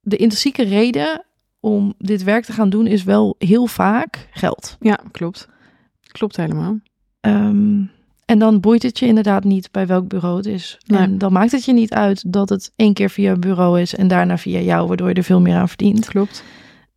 [0.01, 1.25] de intrinsieke reden
[1.59, 4.77] om dit werk te gaan doen is wel heel vaak geld.
[4.79, 5.47] ja, klopt.
[6.11, 6.79] Klopt helemaal.
[7.19, 7.81] Ehm,
[8.29, 10.77] en dan boeit het je inderdaad niet bij welk bureau het is.
[10.85, 10.99] Nee.
[10.99, 13.95] En dan maakt het je niet uit dat het één keer via een bureau is
[13.95, 16.05] en daarna via jou, waardoor je er veel meer aan verdient.
[16.05, 16.43] Klopt.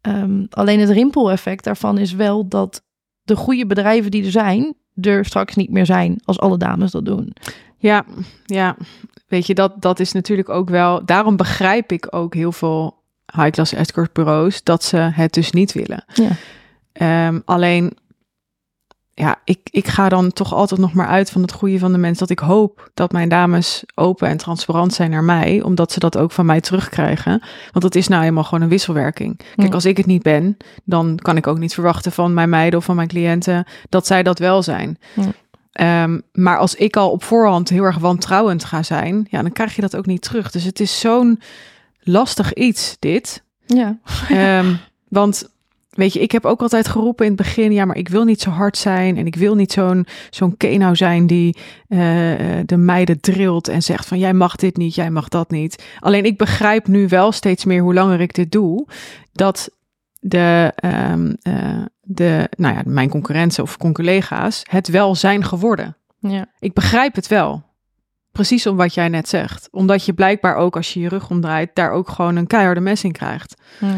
[0.00, 2.82] Ehm, alleen het rimpeleffect daarvan is wel dat
[3.22, 7.04] de goede bedrijven die er zijn, er straks niet meer zijn als alle dames dat
[7.04, 7.32] doen.
[7.78, 8.04] Ja,
[8.44, 8.76] ja.
[9.28, 11.04] Weet je, dat, dat is natuurlijk ook wel...
[11.04, 13.02] Daarom begrijp ik ook heel veel
[13.34, 14.62] high-class escort bureaus...
[14.62, 16.04] dat ze het dus niet willen.
[16.14, 16.30] Ja.
[16.92, 17.96] Ehm, alleen,
[19.14, 21.98] ja, ik, ik ga dan toch altijd nog maar uit van het goede van de
[21.98, 22.18] mens.
[22.18, 25.62] Dat ik hoop dat mijn dames open en transparant zijn naar mij.
[25.62, 27.42] Omdat ze dat ook van mij terugkrijgen.
[27.72, 29.36] Want dat is nou eenmaal gewoon een wisselwerking.
[29.36, 29.74] Kijk, Ja.
[29.74, 32.84] als ik het niet ben, dan kan ik ook niet verwachten van mijn meiden of
[32.84, 34.98] van mijn cliënten dat zij dat wel zijn.
[35.14, 35.32] Ja.
[35.72, 39.74] Ehm, maar als ik al op voorhand heel erg wantrouwend ga zijn, ja, dan krijg
[39.74, 40.50] je dat ook niet terug.
[40.50, 41.40] Dus het is zo'n
[42.00, 43.42] lastig iets, dit.
[43.66, 43.98] Ja.
[44.28, 44.74] Ehm,
[45.08, 45.50] want
[45.92, 48.40] weet je, ik heb ook altijd geroepen in het begin, ja, maar ik wil niet
[48.40, 51.56] zo hard zijn en ik wil niet zo'n zo'n Kenau zijn die
[51.88, 51.98] eh,
[52.64, 55.84] de meiden drilt en zegt van jij mag dit niet, jij mag dat niet.
[56.00, 58.86] Alleen ik begrijp nu wel steeds meer hoe langer ik dit doe,
[59.32, 59.70] dat
[60.20, 65.96] de, ehm, eh, de nou ja, mijn concurrenten of collega's het wel zijn geworden.
[66.18, 66.46] Ja.
[66.58, 67.70] Ik begrijp het wel.
[68.32, 69.68] Precies om wat jij net zegt.
[69.70, 73.04] Omdat je blijkbaar ook als je je rug omdraait, daar ook gewoon een keiharde mes
[73.04, 73.54] in krijgt.
[73.80, 73.96] Ja.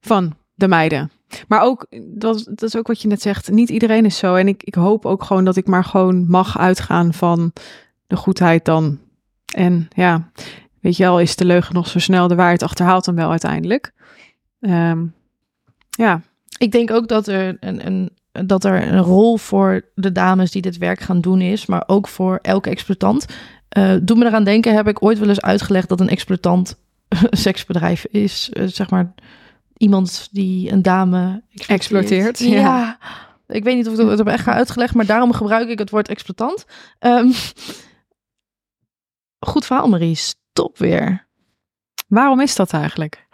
[0.00, 1.10] Van de meiden.
[1.48, 4.34] Maar ook, dat, dat is ook wat je net zegt, niet iedereen is zo.
[4.34, 7.52] En ik, ik hoop ook gewoon dat ik maar gewoon mag uitgaan van
[8.06, 8.98] de goedheid dan.
[9.54, 10.30] En ja,
[10.80, 13.92] weet je wel, is de leugen nog zo snel, de waarheid achterhaalt dan wel uiteindelijk.
[14.60, 15.06] Ehm,
[15.90, 16.20] ja,
[16.58, 18.10] Ik denk ook dat er een, een,
[18.46, 22.08] dat er een rol voor de dames die dit werk gaan doen is, maar ook
[22.08, 23.26] voor elke exploitant.
[23.68, 26.78] Eh doe me eraan denken, heb ik ooit wel eens uitgelegd dat een exploitant
[27.46, 29.14] seksbedrijf is, eh, zeg maar
[29.76, 32.46] iemand die een dame Exploiteert, Ja.
[32.48, 32.98] ja.
[33.48, 35.90] Ik weet niet of ik het heb echt ga uitgelegd, maar daarom gebruik ik het
[35.90, 36.64] woord exploitant.
[36.98, 37.30] Ehm,
[39.38, 40.14] goed verhaal, Marie.
[40.14, 41.26] Stop weer.
[42.08, 43.26] waarom is dat eigenlijk?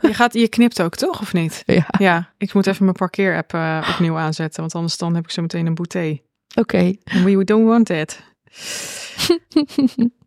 [0.00, 1.20] Je, gaat, je knipt ook, toch?
[1.20, 1.62] Of niet?
[1.66, 1.86] Ja.
[1.98, 5.42] Ja, ik moet even mijn parkeerapp eh opnieuw aanzetten, want anders dan heb ik zo
[5.42, 6.22] meteen een boete.
[6.54, 6.94] Oké.
[7.04, 8.20] And we don't want that.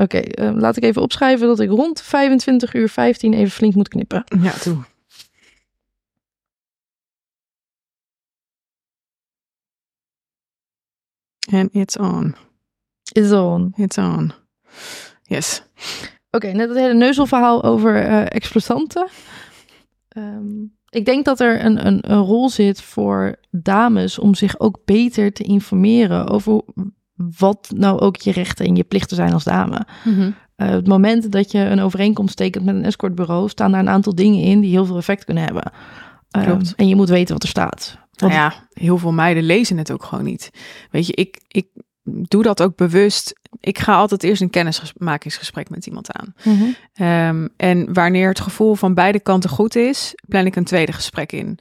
[0.00, 3.88] Oké, eh, laat ik even opschrijven dat ik rond 25 uur 15 even flink moet
[3.88, 4.24] knippen.
[4.40, 4.84] Ja, toe.
[11.52, 12.34] And it's on.
[13.12, 13.72] Is on.
[13.76, 14.32] It's on.
[15.22, 15.62] Yes.
[16.30, 19.08] Oké, net het hele neuzelverhaal over eh exploitanten.
[20.08, 24.78] Ehm, ik denk dat er een, een, een rol zit voor dames om zich ook
[24.84, 26.62] beter te informeren over
[27.38, 29.86] wat nou ook je rechten en je plichten zijn als dame.
[30.56, 34.14] Eh, het moment dat je een overeenkomst tekent met een escortbureau, staan daar een aantal
[34.14, 35.72] dingen in die heel veel effect kunnen hebben.
[36.30, 36.74] Ehm, Klopt.
[36.76, 37.98] En je moet weten wat er staat.
[38.16, 40.50] Nou ja, heel veel meiden lezen het ook gewoon niet.
[40.90, 41.66] Weet je, ik, ik
[42.02, 43.40] doe dat ook bewust.
[43.60, 46.34] Ik ga altijd eerst een kennismakingsgesprek met iemand aan.
[46.44, 46.64] Mhm.
[46.92, 51.32] Ehm, en wanneer het gevoel van beide kanten goed is, plan ik een tweede gesprek
[51.32, 51.58] in.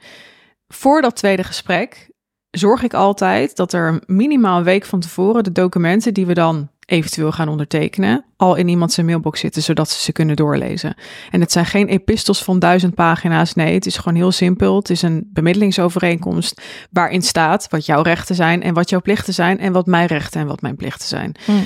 [0.67, 2.08] Voor dat tweede gesprek
[2.51, 6.69] zorg ik altijd dat er minimaal een week van tevoren de documenten die we dan
[6.89, 10.95] eventueel gaan ondertekenen, al in iemand zijn mailbox zitten, zodat ze ze kunnen doorlezen.
[11.31, 13.53] En het zijn geen epistels van duizend pagina's.
[13.53, 14.75] Nee, het is gewoon heel simpel.
[14.75, 19.59] Het is een bemiddelingsovereenkomst waarin staat wat jouw rechten zijn en wat jouw plichten zijn
[19.59, 21.35] en wat mijn rechten en wat mijn plichten zijn.
[21.45, 21.63] Hmm.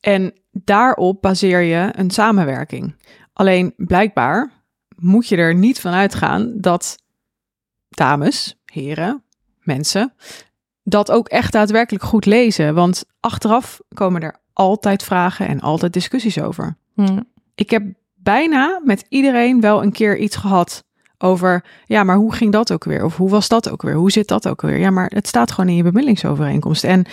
[0.00, 2.94] En daarop baseer je een samenwerking.
[3.32, 4.50] Alleen blijkbaar
[4.96, 6.96] moet je er niet van uitgaan dat
[7.88, 9.22] dames, heren,
[9.64, 10.12] mensen
[10.82, 12.74] dat ook echt daadwerkelijk goed lezen.
[12.74, 16.76] Want achteraf komen er altijd vragen en altijd discussies over.
[16.94, 17.20] Mhm.
[17.54, 17.82] Ik heb
[18.14, 20.84] bijna met iedereen wel een keer iets gehad
[21.18, 23.04] over, ja, maar hoe ging dat ook weer?
[23.04, 23.94] Of hoe was dat ook weer?
[23.94, 24.78] Hoe zit dat ook weer?
[24.78, 26.84] Ja, maar het staat gewoon in je bemiddelingsovereenkomst.
[26.84, 27.04] En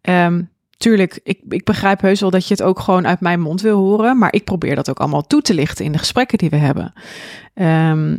[0.00, 0.42] ehm,
[0.76, 3.78] tuurlijk, ik, ik begrijp heus wel dat je het ook gewoon uit mijn mond wil
[3.78, 6.56] horen, maar ik probeer dat ook allemaal toe te lichten in de gesprekken die we
[6.56, 6.92] hebben.
[7.54, 8.16] Ehm,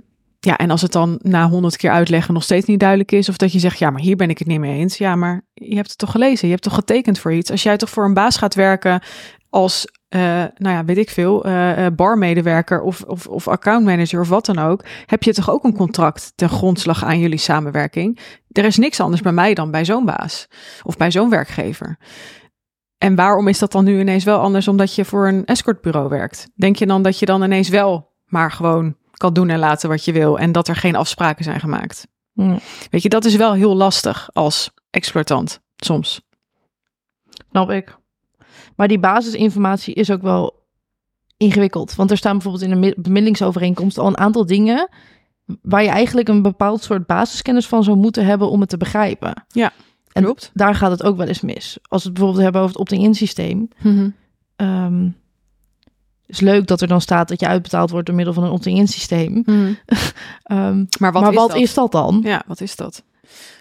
[0.47, 3.37] ja, en als het dan na honderd keer uitleggen nog steeds niet duidelijk is, of
[3.37, 4.97] dat je zegt, ja, maar hier ben ik het niet mee eens.
[4.97, 7.51] Ja, maar je hebt het toch gelezen, je hebt toch getekend voor iets.
[7.51, 9.01] Als jij toch voor een baas gaat werken
[9.49, 10.21] als, eh,
[10.57, 14.59] nou ja, weet ik veel, eh, eh, barmedewerker of, of, of accountmanager of wat dan
[14.59, 18.19] ook, heb je toch ook een contract ten grondslag aan jullie samenwerking.
[18.51, 20.47] Er is niks anders bij mij dan bij zo'n baas
[20.83, 21.97] of bij zo'n werkgever.
[22.97, 26.49] En waarom is dat dan nu ineens wel anders omdat je voor een escortbureau werkt?
[26.55, 30.05] Denk je dan dat je dan ineens wel maar gewoon kan doen en laten wat
[30.05, 32.07] je wil en dat er geen afspraken zijn gemaakt?
[32.33, 32.57] Mhm.
[32.89, 36.21] Weet je, dat is wel heel lastig als exploitant soms.
[37.51, 37.97] Snap ik.
[38.75, 40.65] Maar die basisinformatie is ook wel
[41.37, 41.95] ingewikkeld.
[41.95, 44.89] Want er staan bijvoorbeeld in een mi- bemiddelingsovereenkomst al een aantal dingen
[45.61, 49.45] waar je eigenlijk een bepaald soort basiskennis van zou moeten hebben om het te begrijpen.
[49.47, 49.71] Ja,
[50.11, 50.51] en klopt.
[50.53, 51.77] daar gaat het ook wel eens mis.
[51.81, 53.67] Als we het bijvoorbeeld hebben over het opt-in systeem.
[54.55, 55.09] ehm,
[56.27, 58.87] is leuk dat er dan staat dat je uitbetaald wordt door middel van een opt-in
[58.87, 59.43] systeem.
[60.43, 61.57] Ehm, Maar wat, maar is, wat dat?
[61.57, 62.19] is dat dan?
[62.23, 63.03] Ja, wat is dat?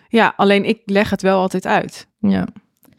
[0.09, 2.07] Ja, alleen ik leg het wel altijd uit.
[2.19, 2.47] Ja.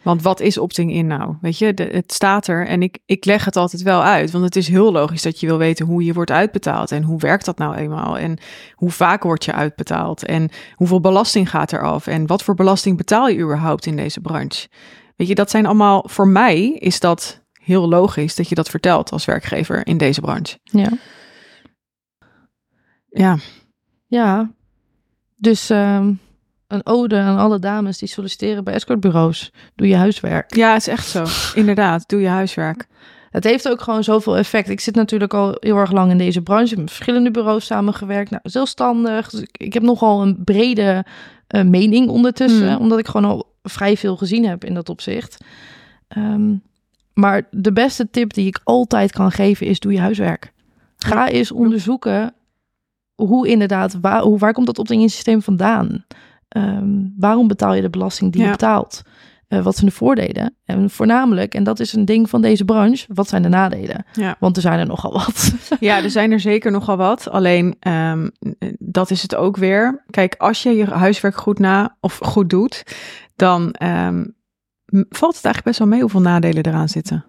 [0.02, 1.36] Want wat is opting-in nou?
[1.42, 4.32] Weet je, de, het staat er en ik, ik leg het altijd wel uit.
[4.32, 6.92] Want het is heel logisch dat je wil weten hoe je wordt uitbetaald.
[6.92, 8.18] En hoe werkt dat nou eenmaal?
[8.18, 8.38] En
[8.74, 10.26] hoe vaak word je uitbetaald?
[10.26, 12.08] En hoeveel belasting gaat er af?
[12.08, 14.68] En wat voor belasting betaal je überhaupt in deze branche?
[15.16, 19.12] Weet je, dat zijn allemaal, voor mij is dat heel logisch dat je dat vertelt
[19.12, 20.58] als werkgever in deze branche.
[20.64, 20.90] Ja.
[23.10, 23.38] Ja,
[24.08, 24.52] Ja.
[25.36, 26.14] Dus ehm,
[26.68, 29.52] een ode aan alle dames die solliciteren bij escortbureaus.
[29.76, 30.56] Doe je huiswerk.
[30.56, 31.26] ja het is echt zo.
[31.60, 32.88] Inderdaad, doe je huiswerk.
[33.30, 34.70] Het heeft ook gewoon zoveel effect.
[34.70, 36.78] Ik zit natuurlijk al heel erg lang in deze branche.
[36.78, 38.30] Met verschillende bureaus samengewerkt.
[38.30, 39.30] Nou, zelfstandig.
[39.30, 41.06] Dus ik, ik heb nogal een brede
[41.48, 42.72] eh, mening ondertussen.
[42.72, 42.82] Hmm.
[42.82, 45.38] Omdat ik gewoon al vrij veel gezien heb in dat opzicht.
[46.08, 46.54] Ehm,
[47.18, 50.54] maar de beste tip die ik altijd kan geven is: doe je huiswerk.
[50.98, 52.34] Ga eens onderzoeken
[53.16, 56.06] hoe inderdaad, waar, hoe, waar komt dat opdingingsysteem vandaan?
[56.48, 59.02] Ehm, waarom betaal je de belasting die je betaalt?
[59.48, 60.56] Eh, wat zijn de voordelen?
[60.66, 64.06] En voornamelijk, en dat is een ding van deze branche, wat zijn de nadelen?
[64.14, 64.36] Ja.
[64.40, 65.54] Want er zijn er nogal wat.
[65.80, 67.30] Ja, er zijn er zeker nogal wat.
[67.30, 68.30] Alleen ehm,
[68.80, 70.04] dat is het ook weer.
[70.10, 72.84] Kijk, als je je huiswerk goed na of goed doet,
[73.36, 74.24] dan ehm,
[75.10, 77.26] valt het eigenlijk best wel mee hoeveel nadelen eraan zitten.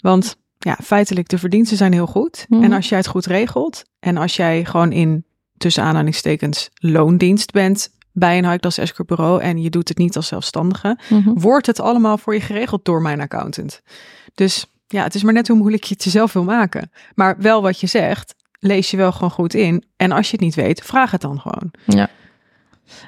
[0.00, 2.46] Want ja, feitelijk, de verdiensten zijn heel goed.
[2.48, 2.62] Mhm.
[2.62, 5.24] En als jij het goed regelt en als jij gewoon in
[5.56, 10.26] tussen aanhalingstekens loondienst bent bij een high-class escort bureau en je doet het niet als
[10.26, 10.98] zelfstandige,
[11.34, 13.82] wordt het allemaal voor je geregeld door mijn accountant.
[14.34, 16.90] Dus ja, het is maar net hoe moeilijk je het jezelf wil maken.
[17.14, 19.84] Maar wel wat je zegt, lees je wel gewoon goed in.
[19.96, 21.70] En als je het niet weet, vraag het dan gewoon.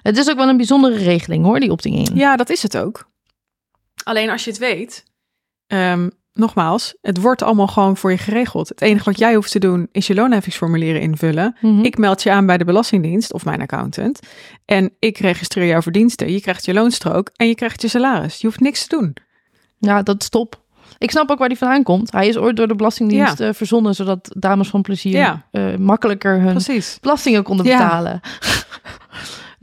[0.03, 2.17] Het is ook wel een bijzondere regeling hoor, die opting in.
[2.17, 3.09] Ja, dat is het ook.
[4.05, 5.05] Alleen als je het weet,
[5.67, 8.69] ehm, nogmaals, het wordt allemaal gewoon voor je geregeld.
[8.69, 11.57] Het enige wat jij hoeft te doen is je loonheffingsformulieren invullen.
[11.61, 11.85] Mhm.
[11.85, 14.21] Ik meld je aan bij de Belastingdienst of mijn accountant.
[14.65, 16.33] En ik registreer jouw verdiensten.
[16.33, 18.41] Je krijgt je loonstrook en je krijgt je salaris.
[18.41, 19.17] Je hoeft niks te doen.
[19.79, 20.65] Ja, dat is top.
[20.99, 22.13] Ik snap ook waar die vandaan komt.
[22.13, 25.47] Hij is ooit door de Belastingdienst eh, verzonnen, zodat dames van plezier Ja.
[25.51, 26.99] eh, makkelijker hun Precies.
[27.01, 28.21] belastingen konden Ja.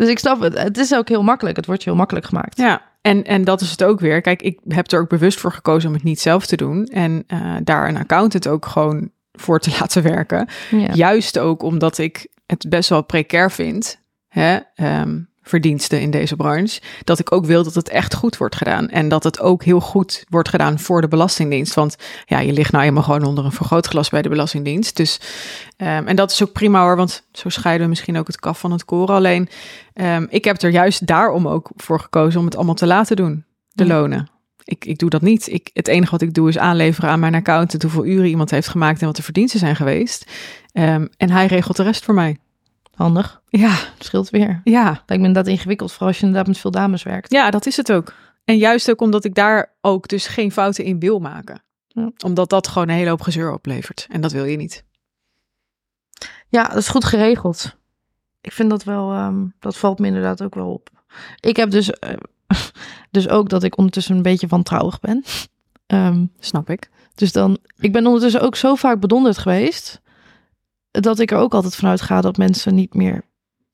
[0.03, 0.57] dus ik snap het.
[0.57, 1.55] Het is ook heel makkelijk.
[1.55, 2.57] Het wordt je heel makkelijk gemaakt.
[2.57, 4.21] Ja, en, en dat is het ook weer.
[4.21, 6.85] Kijk, ik heb er ook bewust voor gekozen om het niet zelf te doen.
[6.85, 10.47] En eh, daar een accountant ook gewoon voor te laten werken.
[10.69, 10.93] Ja.
[10.93, 14.01] Juist ook omdat ik het best wel precair vind.
[14.27, 14.59] Hè?
[14.75, 16.81] ehm, verdiensten in deze branche.
[17.03, 18.89] Dat ik ook wil dat het echt goed wordt gedaan.
[18.89, 21.73] En dat het ook heel goed wordt gedaan voor de Belastingdienst.
[21.73, 24.95] Want ja, je ligt nou eenmaal gewoon onder een vergrootglas bij de Belastingdienst.
[24.95, 25.19] Dus,
[25.77, 28.59] ehm, en dat is ook prima hoor, want zo scheiden we misschien ook het kaf
[28.59, 29.15] van het koren.
[29.15, 29.49] Alleen,
[29.93, 33.45] ehm, ik heb er juist daarom ook voor gekozen om het allemaal te laten doen.
[33.71, 33.93] De Ja.
[33.93, 34.27] lonen.
[34.63, 35.47] Ik, ik doe dat niet.
[35.51, 38.67] Ik, het enige wat ik doe is aanleveren aan mijn accountant hoeveel uren iemand heeft
[38.67, 40.25] gemaakt en wat de verdiensten zijn geweest.
[40.71, 42.37] Ehm, en hij regelt de rest voor mij.
[42.95, 43.41] Handig.
[43.49, 44.61] Ja, Scheelt weer.
[44.63, 47.31] ja, Lijkt me inderdaad ingewikkeld, vooral als je inderdaad met veel dames werkt.
[47.31, 48.13] ja, dat is het ook.
[48.45, 51.63] En juist ook omdat ik daar ook dus geen fouten in wil maken.
[51.87, 52.11] Ja.
[52.25, 54.07] Omdat dat gewoon een hele hoop gezeur oplevert.
[54.09, 54.83] En dat wil je niet.
[56.47, 57.75] Ja, dat is goed geregeld.
[58.41, 60.89] Ik vind dat wel, ehm, dat valt me inderdaad ook wel op.
[61.39, 62.13] Ik heb dus, eh,
[63.11, 65.23] dus ook dat ik ondertussen een beetje wantrouwig ben.
[65.87, 66.89] Ehm, Snap ik.
[67.15, 70.01] dus dan, ik ben ondertussen ook zo vaak bedonderd geweest,
[71.01, 73.25] dat ik er ook altijd vanuit ga dat mensen niet meer Te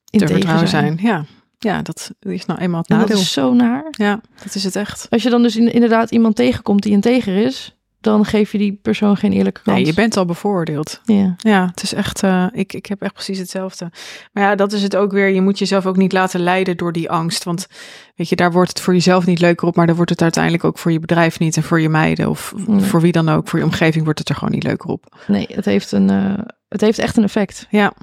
[0.10, 0.98] integer vertrouwen zijn.
[1.00, 1.08] zijn.
[1.08, 1.26] Ja.
[1.58, 3.22] ja, dat is nou eenmaal het En dat nadeel.
[3.24, 3.86] is zo naar.
[3.92, 5.08] Ja, dat is het echt.
[5.10, 8.80] Als je dan dus in- inderdaad iemand tegenkomt die integer is, dan geef je die
[8.82, 9.78] persoon geen eerlijke kans.
[9.78, 11.02] Nee, je bent al bevooroordeeld.
[11.06, 11.36] Ja.
[11.38, 13.92] Ja, het is echt, eh, ik, ik heb echt precies hetzelfde.
[14.34, 15.28] Maar ja, dat is het ook weer.
[15.30, 17.44] Je moet jezelf ook niet laten leiden door die angst.
[17.44, 17.68] Want
[18.16, 20.64] weet je, daar wordt het voor jezelf niet leuker op, maar dan wordt het uiteindelijk
[20.64, 22.80] ook voor je bedrijf niet en voor je meiden of Nee.
[22.82, 25.18] voor wie dan ook, voor je omgeving wordt het er gewoon niet leuker op.
[25.28, 26.34] Nee, het heeft, een, eh,
[26.70, 27.68] het heeft echt een effect.
[27.70, 27.94] Ja,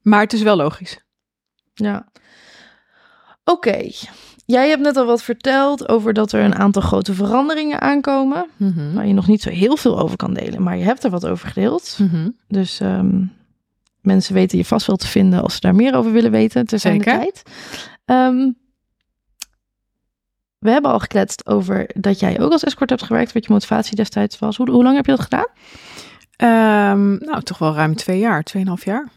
[0.00, 0.98] maar het is wel logisch.
[1.74, 2.08] Ja.
[3.44, 3.90] Oké.
[4.46, 8.46] Jij hebt net al wat verteld over dat er een aantal grote veranderingen aankomen.
[8.94, 11.26] Waar je nog niet zo heel veel over kan delen, maar je hebt er wat
[11.26, 11.98] over gedeeld.
[12.00, 12.28] Mhm.
[12.48, 13.24] Dus ehm,
[14.00, 16.66] mensen weten je vast wel te vinden als ze daar meer over willen weten.
[16.66, 17.42] Ter zijn de tijd.
[18.04, 18.50] Ehm,
[20.58, 23.96] we hebben al gekletst over dat jij ook als escort hebt gewerkt, wat je motivatie
[23.96, 24.56] destijds was.
[24.56, 25.48] Hoe, hoe lang heb je dat gedaan?
[26.36, 29.08] Ehm, nou, toch wel ruim twee jaar, tweeënhalf jaar.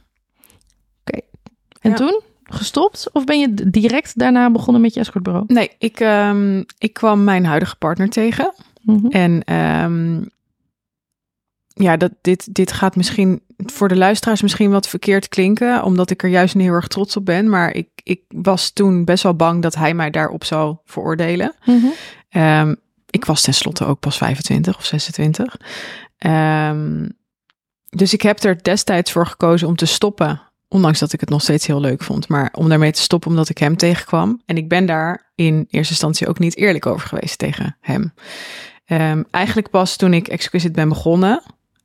[1.82, 1.94] En Ja.
[1.96, 3.10] toen gestopt?
[3.12, 5.46] Of ben je direct daarna begonnen met je escortbureau?
[5.48, 8.54] Nee, ik, ehm, ik kwam mijn huidige partner tegen.
[8.82, 9.08] Mhm.
[9.08, 10.22] En ehm,
[11.68, 16.24] ja, dat, dit, dit gaat misschien voor de luisteraars misschien wat verkeerd klinken, omdat ik
[16.24, 17.50] er juist niet heel erg trots op ben.
[17.50, 21.54] Maar ik, ik was toen best wel bang dat hij mij daarop zou veroordelen.
[21.66, 22.76] Mhm.
[23.10, 25.58] Ik was tenslotte ook pas 25 of 26.
[26.18, 27.10] Ehm,
[27.90, 30.42] dus ik heb er destijds voor gekozen om te stoppen.
[30.68, 32.28] Ondanks dat ik het nog steeds heel leuk vond.
[32.28, 34.42] Maar om daarmee te stoppen omdat ik hem tegenkwam.
[34.46, 38.14] En ik ben daar in eerste instantie ook niet eerlijk over geweest tegen hem.
[38.86, 41.42] Ehm, eigenlijk pas toen ik Exquisite ben begonnen.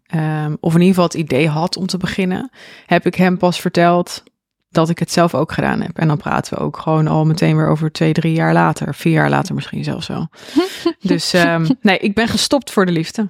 [0.06, 2.50] ehm, of in ieder geval het idee had om te beginnen.
[2.86, 4.22] Heb ik hem pas verteld
[4.70, 5.98] dat ik het zelf ook gedaan heb.
[5.98, 8.94] En dan praten we ook gewoon al meteen weer over twee, drie jaar later.
[8.94, 10.28] Vier jaar later misschien zelfs wel.
[11.00, 11.34] dus
[11.80, 13.28] nee, ik ben gestopt voor de liefde.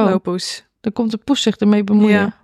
[0.00, 0.66] Oh, Lopoes.
[0.80, 2.18] dan komt de poes zich ermee bemoeien.
[2.20, 2.40] Ja.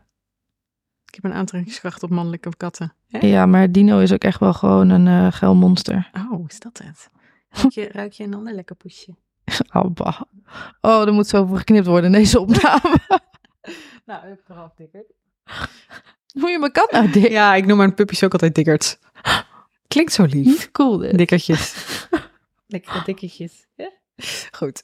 [1.07, 2.93] Ik heb een aantrekkingskracht op mannelijke katten.
[3.07, 6.11] Ja, maar Dino is ook echt wel gewoon een eh geil monster.
[6.31, 7.11] Oh, is dat het?
[7.51, 9.15] Ruik je, ruik je een ander lekker poesje?
[9.73, 10.21] Oh, bah.
[10.81, 12.99] oh, er moet zoveel geknipt worden in deze opname.
[14.07, 15.13] Nou, ik heb eraf, Dikkert.
[16.41, 17.31] Hoe je mijn kat nou dik?
[17.31, 18.99] Ja, ik noem mijn puppies ook altijd Dikkert.
[19.87, 20.47] Klinkt zo lief.
[20.47, 21.19] Niet cool dit.
[21.19, 21.75] Dikkertjes.
[22.67, 23.67] Lekkere dikketjes.
[24.51, 24.83] Goed.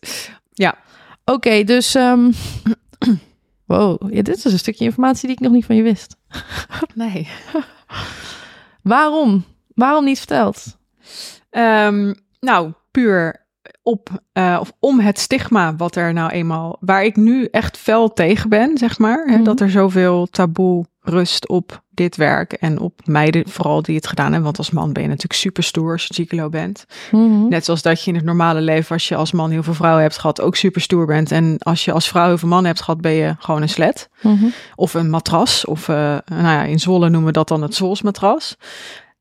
[1.24, 1.94] Oké, dus...
[1.94, 2.30] ehm,
[3.66, 6.16] wow, ja, dit is een stukje informatie die ik nog niet van je wist.
[6.94, 7.28] Nee.
[8.82, 9.44] Waarom?
[9.74, 10.76] Waarom niet verteld?
[11.50, 13.46] Ehm, nou, puur
[13.82, 18.12] op eh, of om het stigma wat er nou eenmaal, waar ik nu echt fel
[18.12, 19.44] tegen ben, zeg maar, hè, Mhm.
[19.44, 24.26] dat er zoveel taboe rust op dit werk en op meiden vooral die het gedaan
[24.26, 24.42] hebben.
[24.42, 26.84] Want als man ben je natuurlijk super stoer als je gigolo bent.
[27.11, 27.49] Mhm.
[27.49, 30.03] Net zoals dat je in het normale leven, als je als man heel veel vrouwen
[30.03, 31.32] hebt gehad, ook super stoer bent.
[31.32, 34.09] En als je als vrouw heel veel mannen hebt gehad, ben je gewoon een slet.
[34.22, 34.45] Mhm.
[34.74, 35.64] Of een matras.
[35.64, 38.57] Of eh, nou ja, in Zwolle noemen we dat dan het Zwolsmatras.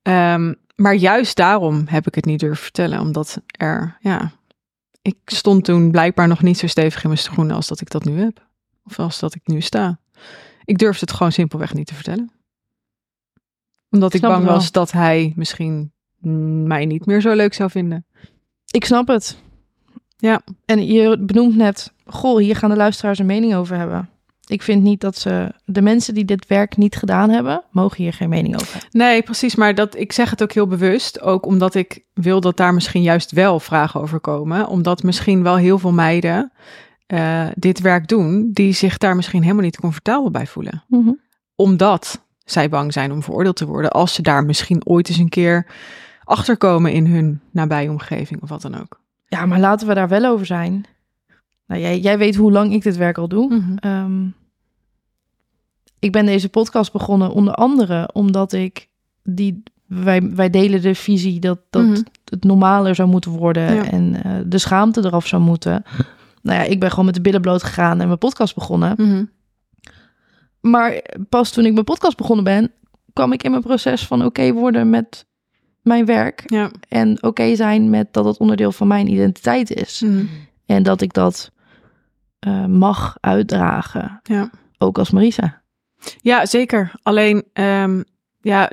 [0.02, 3.00] Ehm, maar juist daarom heb ik het niet durven vertellen.
[3.00, 4.32] Omdat er, ja,
[5.02, 8.06] ik stond toen blijkbaar nog niet zo stevig in mijn schoenen als dat ik dat
[8.06, 8.48] nu heb.
[8.86, 10.00] Of als dat ik nu sta.
[10.66, 12.32] Ik durfde het gewoon simpelweg niet te vertellen.
[13.94, 17.70] Omdat ik Snap bang was dat hij misschien mm, mij niet meer zo leuk zou
[17.70, 18.06] vinden.
[18.72, 19.38] Ik snap het.
[20.18, 20.42] Ja.
[20.66, 24.10] En je benoemt net, goh, hier gaan de luisteraars een mening over hebben.
[24.48, 28.14] Ik vind niet dat ze, de mensen die dit werk niet gedaan hebben, mogen hier
[28.14, 28.90] geen mening over hebben.
[28.92, 29.56] Nee, precies.
[29.56, 31.22] Maar dat, ik zeg het ook heel bewust.
[31.22, 34.68] Ook omdat ik wil dat daar misschien juist wel vragen over komen.
[34.68, 36.52] Omdat misschien wel heel veel meiden
[37.08, 38.50] eh, dit werk doen.
[38.54, 40.84] Die zich daar misschien helemaal niet comfortabel bij voelen.
[41.56, 43.92] Omdat zij bang zijn om veroordeeld te worden.
[43.92, 45.68] Als ze daar misschien ooit eens een keer
[46.24, 49.00] achterkomen in hun nabije omgeving of wat dan ook.
[49.28, 50.86] Ja, maar laten we daar wel over zijn.
[51.68, 53.76] Nou, jij, jij weet hoe lang ik dit werk al doe.
[53.80, 54.26] Ehm,
[56.00, 58.90] ik ben deze podcast begonnen onder andere omdat ik
[59.24, 62.02] die wij, wij delen de visie dat, dat Mhm.
[62.26, 63.84] het normaler zou moeten worden Ja.
[63.92, 65.84] en eh, de schaamte eraf zou moeten.
[66.42, 68.94] Nou ja, ik ben gewoon met de billen bloot gegaan en mijn podcast begonnen.
[68.98, 69.24] Mhm.
[70.64, 72.72] Maar pas toen ik mijn podcast begonnen ben,
[73.14, 75.26] kwam ik in mijn proces van oké worden met
[75.82, 76.72] mijn werk Ja.
[76.90, 80.02] en oké zijn met dat het onderdeel van mijn identiteit is.
[80.02, 80.26] Mhm.
[80.66, 81.52] En dat ik dat
[82.40, 84.20] eh, mag uitdragen.
[84.24, 84.50] Ja.
[84.78, 85.62] Ook als Marisa.
[86.22, 86.92] Ja, zeker.
[87.04, 88.02] Alleen, ehm,
[88.44, 88.72] ja,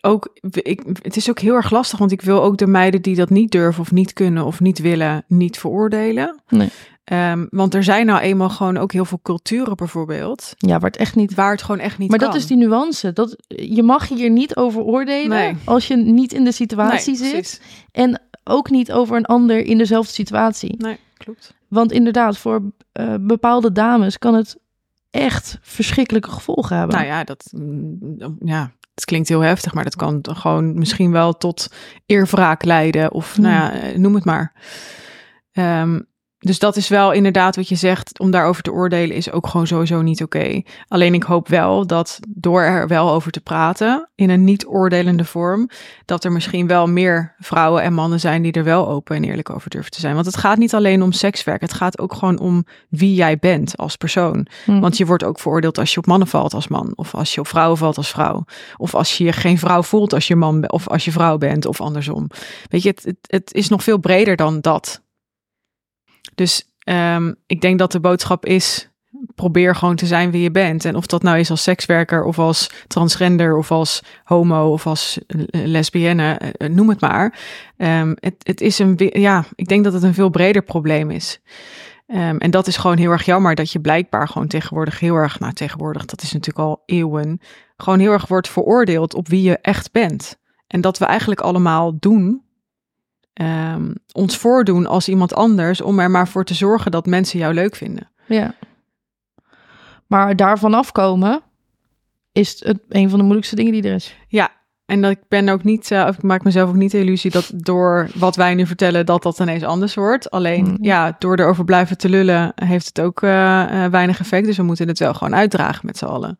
[0.00, 3.16] ook, ik, het is ook heel erg lastig, want ik wil ook de meiden die
[3.16, 6.40] dat niet durven of niet kunnen of niet willen, niet veroordelen.
[6.48, 6.68] Nee.
[7.04, 11.00] Ehm, want er zijn nou eenmaal gewoon ook heel veel culturen bijvoorbeeld, Ja, waar het
[11.00, 11.34] echt niet.
[11.34, 12.28] waar het gewoon echt niet Maar kan.
[12.30, 13.12] dat is die nuance.
[13.12, 15.56] Dat, je mag hier niet over oordelen Nee.
[15.64, 17.32] als je niet in de situatie nee, zit.
[17.32, 17.60] precies.
[17.92, 20.74] En ook niet over een ander in dezelfde situatie.
[20.78, 21.54] Nee, klopt.
[21.68, 22.62] Want inderdaad, voor
[22.92, 24.56] eh, bepaalde dames kan het
[25.10, 26.96] echt verschrikkelijke gevolgen hebben.
[26.96, 31.36] Nou ja, dat, mm, ja, het klinkt heel heftig, maar dat kan gewoon misschien wel
[31.36, 31.72] tot
[32.06, 34.52] eerwraak leiden of nou ja, eh, noem het maar.
[35.52, 36.00] Ehm,
[36.42, 39.66] dus dat is wel inderdaad wat je zegt, om daarover te oordelen is ook gewoon
[39.66, 40.62] sowieso niet oké.
[40.88, 45.24] Alleen ik hoop wel dat door er wel over te praten, in een niet oordelende
[45.24, 45.68] vorm,
[46.04, 49.50] dat er misschien wel meer vrouwen en mannen zijn die er wel open en eerlijk
[49.50, 50.14] over durven te zijn.
[50.14, 53.76] Want het gaat niet alleen om sekswerk, het gaat ook gewoon om wie jij bent
[53.76, 54.46] als persoon.
[54.64, 54.80] Hm.
[54.80, 56.92] Want je wordt ook veroordeeld als je op mannen valt als man.
[56.94, 58.44] Of als je op vrouwen valt als vrouw.
[58.76, 60.72] Of als je je geen vrouw voelt als je man bent.
[60.72, 61.66] Of als je vrouw bent.
[61.66, 62.26] Of andersom.
[62.68, 65.02] Weet je, het, het, het is nog veel breder dan dat.
[66.34, 68.84] Dus ehm, ik denk dat de boodschap is...
[69.34, 70.84] Probeer gewoon te zijn wie je bent.
[70.84, 75.18] En of dat nou is als sekswerker of als transgender of als homo of als
[75.26, 77.38] eh, lesbienne, eh, noem het maar.
[77.76, 81.40] Ehm, het, het is een, ja, ik denk dat het een veel breder probleem is.
[82.10, 85.38] Ehm, en dat is gewoon heel erg jammer dat je blijkbaar gewoon tegenwoordig heel erg,
[85.40, 87.40] nou tegenwoordig, dat is natuurlijk al eeuwen,
[87.76, 90.38] gewoon heel erg wordt veroordeeld op wie je echt bent.
[90.66, 92.42] En dat we eigenlijk allemaal doen,
[93.32, 97.54] ehm, ons voordoen als iemand anders, om er maar voor te zorgen dat mensen jou
[97.54, 98.10] leuk vinden.
[98.26, 98.54] Ja.
[100.06, 101.40] Maar daarvan afkomen
[102.32, 104.16] is het een van de moeilijkste dingen die er is.
[104.86, 107.50] En dat ik ben ook niet, of ik maak mezelf ook niet de illusie dat
[107.54, 110.30] door wat wij nu vertellen, dat dat ineens anders wordt.
[110.30, 110.76] Alleen, Mm.
[110.80, 114.46] ja, door erover blijven te lullen, heeft het ook eh, eh, weinig effect.
[114.46, 116.36] Dus we moeten het wel gewoon uitdragen met z'n allen.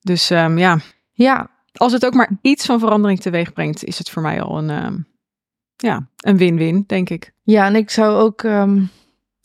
[0.00, 0.78] Dus ehm, ja,
[1.12, 4.58] Ja, Als het ook maar iets van verandering teweeg brengt, is het voor mij al
[4.58, 4.96] een, ehm,
[5.84, 7.32] ja, een win-win, denk ik.
[7.42, 8.42] ja, en ik zou ook.
[8.42, 8.82] ehm,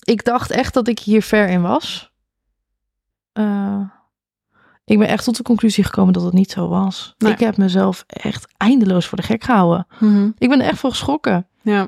[0.04, 2.12] ik dacht echt dat ik hier ver in was.
[3.34, 3.82] Eh,
[4.86, 7.16] ik ben echt tot de conclusie gekomen dat het niet zo was.
[7.18, 7.32] Nee.
[7.32, 9.88] Ik heb mezelf echt eindeloos voor de gek gehouden.
[10.38, 11.48] Ik ben er echt voor geschrokken.
[11.62, 11.88] Ja.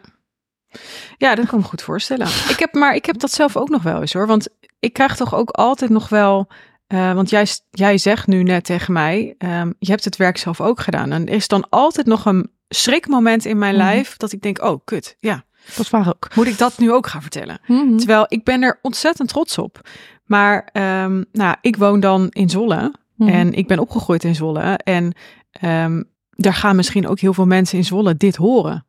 [1.17, 2.27] Ja, dat kan ik me goed voorstellen.
[2.53, 4.27] Ik heb, maar ik heb dat zelf ook nog wel eens hoor.
[4.27, 4.47] Want
[4.79, 6.47] ik krijg toch ook altijd nog wel.
[6.87, 10.61] eh, want jij, jij zegt nu net tegen mij, ehm, je hebt het werk zelf
[10.61, 11.11] ook gedaan.
[11.11, 13.83] En er is dan altijd nog een schrikmoment in mijn Mhm.
[13.83, 16.27] lijf dat ik denk, oh kut, ja, Dat is waar ook.
[16.35, 17.59] moet ik dat nu ook gaan vertellen?
[17.67, 17.97] Mhm.
[17.97, 19.89] Terwijl ik ben er ontzettend trots op.
[20.25, 23.29] Maar ehm, nou, ik woon dan in Zwolle Mhm.
[23.29, 24.59] en ik ben opgegroeid in Zwolle.
[24.83, 25.13] En
[25.51, 28.85] ehm, daar gaan misschien ook heel veel mensen in Zwolle dit horen.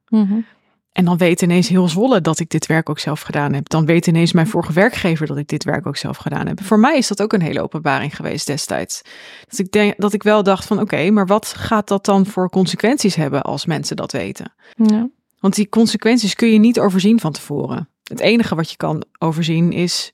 [0.92, 3.68] En dan weet ineens heel Zwolle dat ik dit werk ook zelf gedaan heb.
[3.68, 6.62] Dan weet ineens mijn vorige werkgever dat ik dit werk ook zelf gedaan heb.
[6.62, 9.02] Voor mij is dat ook een hele openbaring geweest destijds.
[9.48, 12.50] Dat ik, denk, dat ik wel dacht van oké, maar wat gaat dat dan voor
[12.50, 14.52] consequenties hebben als mensen dat weten?
[14.74, 15.08] Ja.
[15.40, 17.88] Want die consequenties kun je niet overzien van tevoren.
[18.02, 20.12] Het enige wat je kan overzien is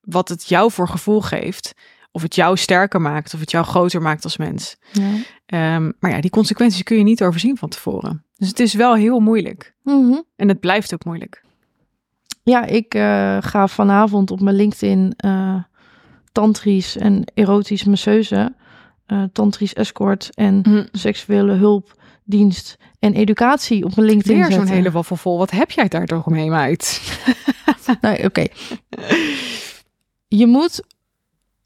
[0.00, 1.74] wat het jou voor gevoel geeft.
[2.10, 4.76] Of het jou sterker maakt, of het jou groter maakt als mens.
[4.92, 5.12] Ja.
[5.46, 8.25] Ehm, maar ja, die consequenties kun je niet overzien van tevoren.
[8.36, 9.74] Dus het is wel heel moeilijk.
[9.82, 10.20] Mhm.
[10.36, 11.44] En het blijft ook moeilijk.
[12.42, 15.62] Ja, ik eh, ga vanavond op mijn LinkedIn eh
[16.32, 18.54] tantrisch en erotisch masseuse,
[19.06, 24.74] eh tantrisch escort en seksuele hulpdienst en educatie op mijn LinkedIn Weer zo'n zetten.
[24.74, 25.38] hele waffel vol.
[25.38, 27.00] Wat heb jij daar toch mee, meid?
[28.00, 28.46] Nee, oké.
[30.28, 30.82] Je moet,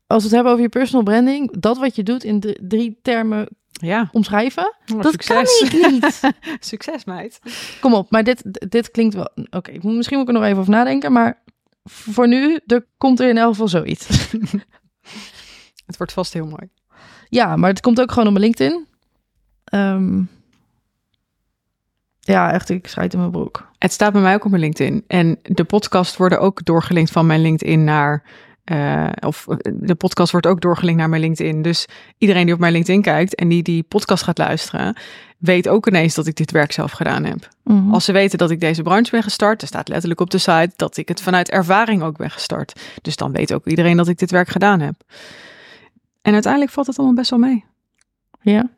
[0.07, 3.49] als we het hebben over je personal branding, dat wat je doet in drie termen
[3.81, 4.75] Ja, omschrijven.
[4.85, 6.21] dat dat kan ik niet.
[6.71, 7.41] Succes, meid.
[7.81, 9.31] Kom op, maar dit, dit klinkt wel...
[9.51, 11.43] Oké, misschien moet ik er nog even over nadenken, maar
[11.85, 14.09] voor nu, er komt er in elk geval zoiets.
[15.87, 16.69] Het wordt vast heel mooi.
[17.29, 18.87] Ja, maar het komt ook gewoon op mijn LinkedIn.
[19.65, 20.23] Ehm,
[22.21, 23.69] ja, echt, ik schijt in mijn broek.
[23.79, 25.05] Het staat bij mij ook op mijn LinkedIn.
[25.07, 28.23] En de podcast worden ook doorgelinkt van mijn LinkedIn naar.
[28.71, 31.63] Eh, of eh, de podcast wordt ook doorgelinkt naar mijn LinkedIn.
[31.63, 31.87] Dus
[32.19, 34.97] iedereen die op mijn LinkedIn kijkt en die die podcast gaat luisteren,
[35.39, 37.49] weet ook ineens dat ik dit werk zelf gedaan heb.
[37.65, 37.93] Mhm.
[37.93, 40.71] Als ze weten dat ik deze branche ben gestart, er staat letterlijk op de site
[40.77, 42.81] dat ik het vanuit ervaring ook ben gestart.
[43.03, 44.95] Dus dan weet ook iedereen dat ik dit werk gedaan heb.
[46.23, 47.65] En uiteindelijk valt het allemaal best wel mee.
[48.41, 48.69] Ja,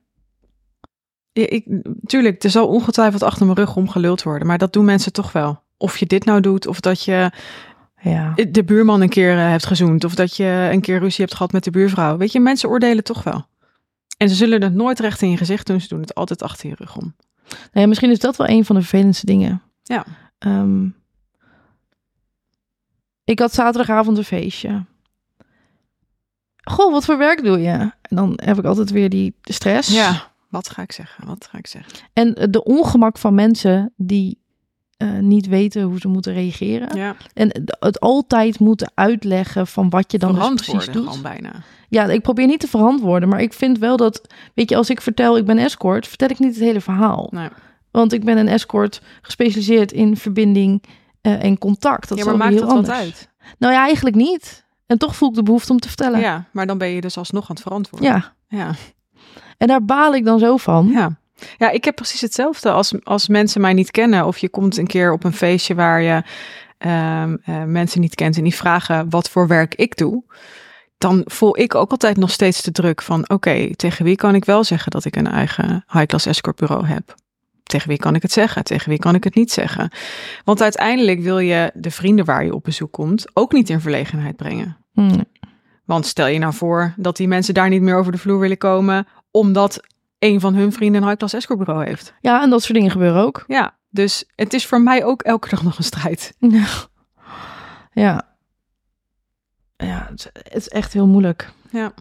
[1.33, 1.65] Ja, ik,
[2.05, 5.61] tuurlijk, er zal ongetwijfeld achter mijn rug omgeluld worden, maar dat doen mensen toch wel.
[5.77, 7.31] Of je dit nou doet, of dat je
[8.03, 8.35] ja.
[8.51, 11.53] de buurman een keer eh, hebt gezoend, of dat je een keer ruzie hebt gehad
[11.53, 12.17] met de buurvrouw.
[12.17, 13.47] Weet je, mensen oordelen toch wel.
[14.17, 16.69] En ze zullen het nooit recht in je gezicht doen, ze doen het altijd achter
[16.69, 17.15] je rug om.
[17.73, 19.63] Nee, misschien is dat wel een van de vervelendste dingen.
[19.83, 20.05] Ja.
[20.39, 20.87] Ehm,
[23.25, 24.85] ik had zaterdagavond een feestje.
[26.57, 27.71] Goh, wat voor werk doe je?
[28.03, 29.89] En dan heb ik altijd weer die stress.
[29.89, 31.27] Ja, wat ga ik zeggen?
[31.27, 31.93] Wat ga ik zeggen?
[32.13, 34.42] En de ongemak van mensen die
[35.03, 36.97] eh, niet weten hoe ze moeten reageren.
[36.97, 41.23] Ja, En het altijd moeten uitleggen van wat je dan dus precies doet.
[41.23, 41.53] bijna.
[41.89, 44.21] Ja, ik probeer niet te verantwoorden, maar ik vind wel dat,
[44.55, 47.29] weet je, als ik vertel ik ben escort, vertel ik niet het hele verhaal.
[47.31, 47.49] Nee.
[47.91, 50.83] Want ik ben een escort gespecialiseerd in verbinding
[51.21, 52.09] eh, en contact.
[52.09, 52.99] Dat ja, maar maakt heel het wat anders.
[52.99, 53.29] uit?
[53.59, 54.65] Nou ja, eigenlijk niet.
[54.87, 56.21] En toch voel ik de behoefte om te vertellen.
[56.21, 56.27] Ja.
[56.27, 58.25] Ja, maar dan ben je dus alsnog aan het verantwoorden.
[58.49, 58.75] Ja.
[59.59, 60.89] En daar baal ik dan zo van.
[60.93, 61.17] Ja.
[61.59, 64.27] Ja, ik heb precies hetzelfde als, als mensen mij niet kennen.
[64.27, 66.23] Of je komt een keer op een feestje waar je
[66.79, 70.25] ehm, eh, mensen niet kent en die vragen wat voor werk ik doe.
[70.99, 74.45] Dan voel ik ook altijd nog steeds de druk van: oké, tegen wie kan ik
[74.45, 77.15] wel zeggen dat ik een eigen high-class escort bureau heb?
[77.63, 78.65] Tegen wie kan ik het zeggen?
[78.65, 79.91] Tegen wie kan ik het niet zeggen?
[80.45, 84.37] Want uiteindelijk wil je de vrienden waar je op bezoek komt ook niet in verlegenheid
[84.37, 84.77] brengen.
[84.93, 85.21] Hm.
[85.85, 88.59] Want stel je nou voor dat die mensen daar niet meer over de vloer willen
[88.59, 89.81] komen, omdat
[90.23, 92.15] een van hun vrienden een escort bureau heeft.
[92.21, 93.45] Ja, en dat soort dingen gebeuren ook.
[93.47, 96.35] Ja, dus het is voor mij ook elke dag nog een strijd.
[97.95, 98.23] Ja.
[99.77, 100.09] Ja.
[100.11, 101.53] Het, is echt heel moeilijk.
[101.71, 101.93] Ja.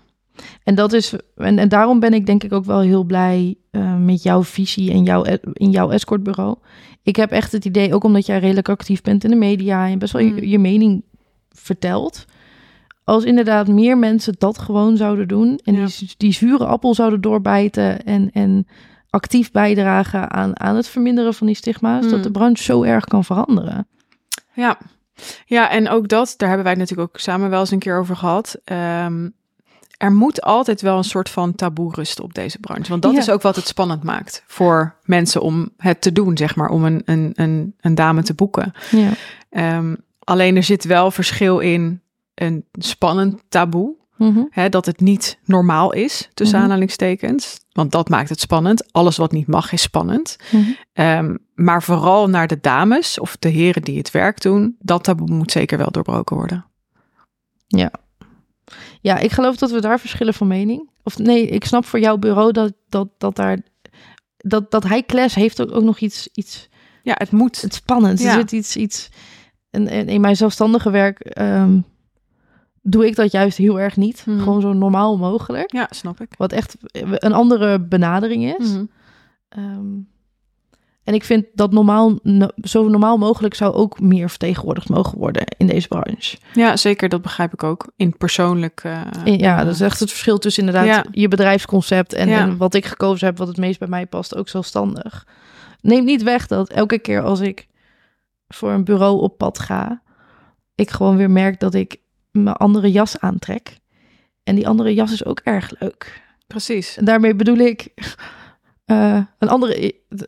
[0.63, 3.95] En dat is, en, en daarom ben ik denk ik ook wel heel blij eh,
[3.97, 6.57] met jouw visie en jouw, in jouw escortbureau.
[7.03, 9.99] Ik heb echt het idee, ook omdat jij redelijk actief bent in de media en
[9.99, 10.35] best wel Mm.
[10.35, 11.03] je, je mening
[11.49, 12.25] vertelt.
[13.11, 15.85] Als inderdaad meer mensen dat gewoon zouden doen en Ja.
[15.85, 18.67] die, die zure appel zouden doorbijten en, en
[19.09, 22.09] actief bijdragen aan, aan het verminderen van die stigma's, Mm.
[22.09, 23.87] dat de branche zo erg kan veranderen.
[24.53, 24.77] Ja.
[25.45, 28.15] ja, en ook dat, daar hebben wij natuurlijk ook samen wel eens een keer over
[28.15, 28.55] gehad.
[28.63, 29.29] Ehm,
[29.97, 32.89] er moet altijd wel een soort van taboe rusten op deze branche.
[32.89, 33.19] Want dat Ja.
[33.19, 36.83] is ook wat het spannend maakt voor mensen om het te doen, zeg maar, om
[36.85, 38.73] een, een, een, een dame te boeken.
[38.91, 39.09] Ja.
[39.49, 42.00] Ehm, alleen er zit wel verschil in
[42.33, 44.43] een spannend taboe Mhm.
[44.49, 46.65] Hè, dat het niet normaal is, tussen Mhm.
[46.65, 47.59] aanhalingstekens.
[47.71, 48.91] Want dat maakt het spannend.
[48.93, 50.35] Alles wat niet mag is spannend.
[50.51, 50.63] Mhm.
[50.93, 55.29] Ehm, maar vooral naar de dames of de heren die het werk doen, dat taboe
[55.31, 56.65] moet zeker wel doorbroken worden.
[59.01, 60.89] Ja, ik geloof dat we daar verschillen van mening.
[61.03, 63.57] Of nee, ik snap voor jouw bureau dat, dat, dat daar.
[64.37, 66.69] Dat, dat high class heeft ook, ook nog iets, iets
[67.03, 67.61] Ja, het moet.
[67.61, 68.19] het spannend.
[68.19, 68.27] Ja.
[68.27, 68.75] Er zit iets.
[68.75, 69.09] iets
[69.69, 71.79] en, en in mijn zelfstandige werk ehm,
[72.81, 74.23] doe ik dat juist heel erg niet.
[74.25, 74.39] Mhm.
[74.39, 75.71] Gewoon zo normaal mogelijk.
[75.71, 76.29] Ja, snap ik.
[76.37, 78.69] Wat echt een andere benadering is.
[78.71, 78.85] Mhm.
[79.49, 79.85] Ehm,
[81.03, 85.43] en ik vind dat normaal, no- zo normaal mogelijk zou ook meer vertegenwoordigd mogen worden
[85.57, 86.37] in deze branche.
[86.53, 87.09] Ja, zeker.
[87.09, 87.91] Dat begrijp ik ook.
[87.95, 88.81] In persoonlijk.
[88.83, 89.01] eh,
[89.37, 91.05] ja, eh, dat is echt het verschil tussen inderdaad Ja.
[91.11, 92.39] je bedrijfsconcept en, Ja.
[92.39, 95.27] en wat ik gekozen heb, wat het meest bij mij past, ook zelfstandig.
[95.81, 97.67] Neem niet weg dat elke keer als ik
[98.47, 100.01] voor een bureau op pad ga,
[100.75, 101.97] ik gewoon weer merk dat ik
[102.31, 103.77] mijn andere jas aantrek.
[104.43, 106.21] En die andere jas is ook erg leuk.
[106.47, 106.97] Precies.
[106.97, 107.87] En daarmee bedoel ik,
[108.85, 109.79] eh, een andere,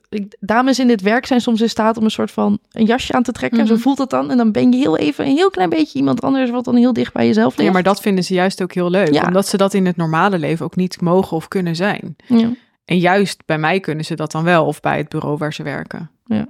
[0.10, 3.14] ik- dames in dit werk zijn soms in staat om een soort van een jasje
[3.14, 3.60] aan te trekken.
[3.60, 3.68] Mhm.
[3.68, 4.32] Zo voelt dat dan.
[4.32, 6.94] En dan ben je heel even een heel klein beetje iemand anders, wat dan heel
[6.94, 7.68] dicht bij jezelf ligt.
[7.68, 9.14] Ja, maar dat vinden ze juist ook heel leuk.
[9.14, 9.24] Ja.
[9.28, 12.16] Omdat ze dat in het normale leven ook niet mogen of kunnen zijn.
[12.26, 12.50] Ja.
[12.86, 14.66] En juist bij mij kunnen ze dat dan wel.
[14.66, 16.10] Of bij het bureau waar ze werken.
[16.26, 16.48] Ja,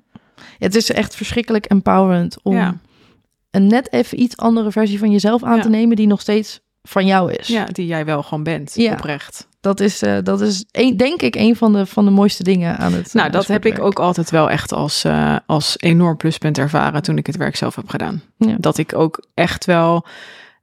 [0.57, 2.77] het is echt verschrikkelijk empowerend om Ja.
[3.53, 5.61] Een net even iets andere versie van jezelf aan Ja.
[5.61, 7.47] te nemen die nog steeds van jou is.
[7.47, 8.71] Ja, die jij wel gewoon bent.
[8.75, 8.93] Ja.
[8.93, 9.47] Oprecht.
[9.59, 12.77] Dat is, eh, dat is een, denk ik een van de, van de mooiste dingen
[12.77, 13.13] aan het.
[13.13, 17.17] Nou, dat heb ik ook altijd wel echt als, eh, als enorm pluspunt ervaren toen
[17.17, 18.21] ik het werk zelf heb gedaan.
[18.37, 18.55] Ja.
[18.59, 20.05] Dat ik ook echt wel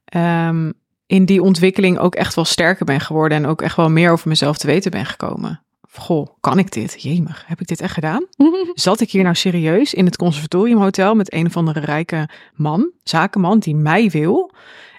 [0.04, 0.70] ehm,
[1.06, 4.28] in die ontwikkeling ook echt wel sterker ben geworden en ook echt wel meer over
[4.28, 5.62] mezelf te weten ben gekomen.
[5.92, 7.02] Goh, kan ik dit?
[7.02, 8.26] Jemig, heb ik dit echt gedaan?
[8.74, 13.58] Zat ik hier nou serieus in het conservatoriumhotel met een of andere rijke man, zakenman,
[13.58, 14.52] die mij wil?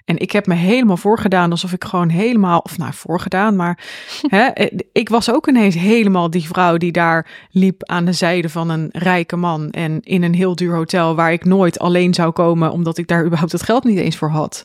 [0.04, 3.78] En ik heb me helemaal voorgedaan alsof ik gewoon helemaal, of nou voorgedaan, maar
[4.26, 8.48] hè, eh, ik was ook ineens helemaal die vrouw die daar liep aan de zijde
[8.48, 12.32] van een rijke man en in een heel duur hotel waar ik nooit alleen zou
[12.32, 14.62] komen omdat ik daar überhaupt het geld niet eens voor had.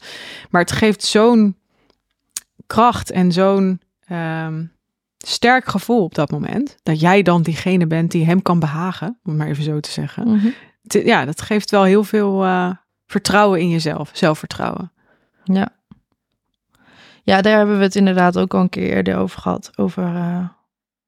[0.49, 1.55] Maar het geeft zo'n
[2.67, 4.63] kracht en zo'n ehm,
[5.17, 9.31] sterk gevoel op dat moment dat jij dan diegene bent die hem kan behagen, om
[9.31, 10.27] het maar even zo te zeggen.
[10.27, 10.47] Mhm.
[10.81, 12.69] Ja, dat geeft wel heel veel eh,
[13.05, 14.91] vertrouwen in jezelf, zelfvertrouwen.
[15.43, 15.69] Ja.
[17.23, 19.71] Ja, daar hebben we het inderdaad ook al een keer eerder over gehad.
[19.75, 20.47] Over eh,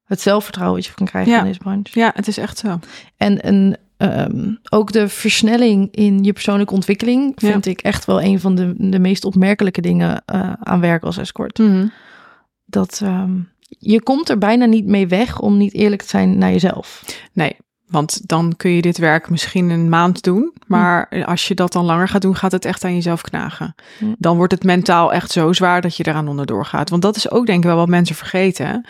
[0.03, 1.39] het zelfvertrouwen dat je kan krijgen Ja.
[1.39, 1.99] in deze branche.
[1.99, 2.79] Ja, het is echt zo.
[3.17, 7.49] En, en ehm, ook de versnelling in je persoonlijke ontwikkeling Ja.
[7.51, 11.17] vind ik echt wel een van de, de meest opmerkelijke dingen eh, aan werk als
[11.17, 11.59] escort.
[12.65, 13.39] Dat ehm,
[13.69, 17.03] je komt er bijna niet mee weg om niet eerlijk te zijn naar jezelf.
[17.33, 17.55] Nee,
[17.87, 20.53] want dan kun je dit werk misschien een maand doen.
[20.67, 23.75] Maar als je dat dan langer gaat doen, gaat het echt aan jezelf knagen.
[23.97, 24.05] Hm.
[24.17, 26.89] Dan wordt het mentaal echt zo zwaar dat je eraan onderdoor gaat.
[26.89, 28.85] Want dat is ook denk ik wel wat mensen vergeten.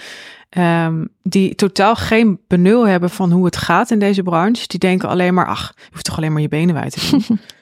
[0.50, 4.68] Ehm, die totaal geen benul hebben van hoe het gaat in deze branche.
[4.68, 7.40] Die denken alleen maar, ach, je hoeft toch alleen maar je benen wijd te doen.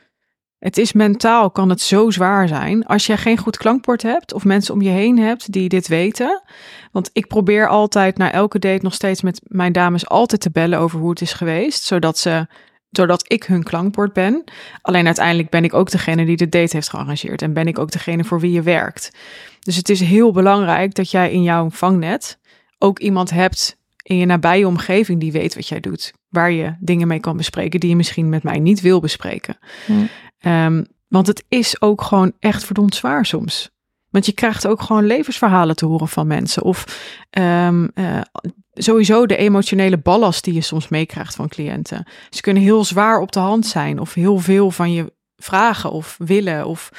[0.59, 2.85] het is mentaal, kan het zo zwaar zijn.
[2.85, 6.41] Als je geen goed klankbord hebt of mensen om je heen hebt die dit weten.
[6.91, 10.79] Want ik probeer altijd na elke date nog steeds met mijn dames altijd te bellen
[10.79, 11.83] over hoe het is geweest.
[11.83, 12.47] Zodat ze,
[12.89, 14.43] zodat ik hun klankbord ben.
[14.81, 17.41] Alleen uiteindelijk ben ik ook degene die de date heeft gearrangeerd.
[17.41, 19.11] En ben ik ook degene voor wie je werkt.
[19.59, 22.39] Dus het is heel belangrijk dat jij in jouw vangnet
[22.77, 26.13] ook iemand hebt in je nabije omgeving die weet wat jij doet.
[26.29, 29.57] Waar je dingen mee kan bespreken die je misschien met mij niet wil bespreken.
[30.39, 33.69] Ehm, want het is ook gewoon echt verdomd zwaar soms.
[34.09, 36.63] Want je krijgt ook gewoon levensverhalen te horen van mensen.
[36.63, 36.85] Of
[37.29, 38.21] ehm, eh,
[38.73, 42.07] sowieso de emotionele ballast die je soms meekrijgt van cliënten.
[42.29, 43.99] Ze kunnen heel zwaar op de hand zijn.
[43.99, 46.65] Of heel veel van je vragen of willen.
[46.65, 46.91] Of,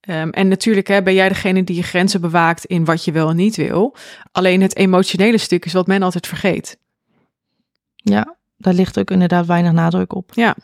[0.00, 3.28] ehm, en natuurlijk hè, ben jij degene die je grenzen bewaakt in wat je wel
[3.28, 3.96] en niet wil.
[4.32, 6.78] Alleen het emotionele stuk is wat men altijd vergeet.
[7.94, 10.30] Ja, daar ligt ook inderdaad weinig nadruk op.
[10.34, 10.56] Ja.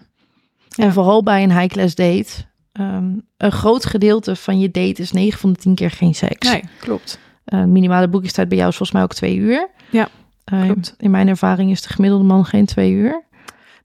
[0.78, 0.92] En Ja.
[0.92, 2.46] vooral bij een high-class date.
[2.72, 6.50] ehm, een groot gedeelte van je date is 9 van de 10 keer geen seks.
[6.52, 7.18] Nee, klopt.
[7.44, 9.68] Eh, minimale boekingstijd bij jou is volgens mij ook twee uur.
[9.90, 10.08] Ja,
[10.44, 10.94] klopt.
[10.98, 13.24] In mijn ervaring is de gemiddelde man geen twee uur.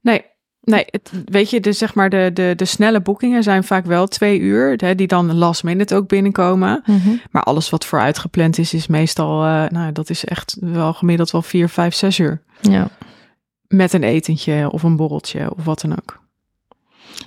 [0.00, 0.24] Nee,
[0.60, 4.06] nee het, weet je, de, zeg maar de, de, de snelle boekingen zijn vaak wel
[4.06, 6.82] twee uur, hè, die dan last minute ook binnenkomen.
[7.30, 11.30] Maar alles wat vooruit gepland is, is meestal, eh, nou, dat is echt wel gemiddeld
[11.30, 12.42] wel vier, vijf, zes uur.
[12.60, 12.88] Ja.
[13.66, 16.22] Met een etentje of een borreltje of wat dan ook.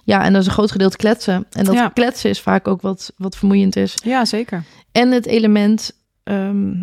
[0.03, 1.45] Ja, en dat is een groot gedeelte kletsen.
[1.51, 1.89] En dat Ja.
[1.89, 3.95] kletsen is vaak ook wat, wat vermoeiend is.
[4.03, 4.63] Ja, zeker.
[4.91, 5.91] En het element,
[6.23, 6.73] ehm,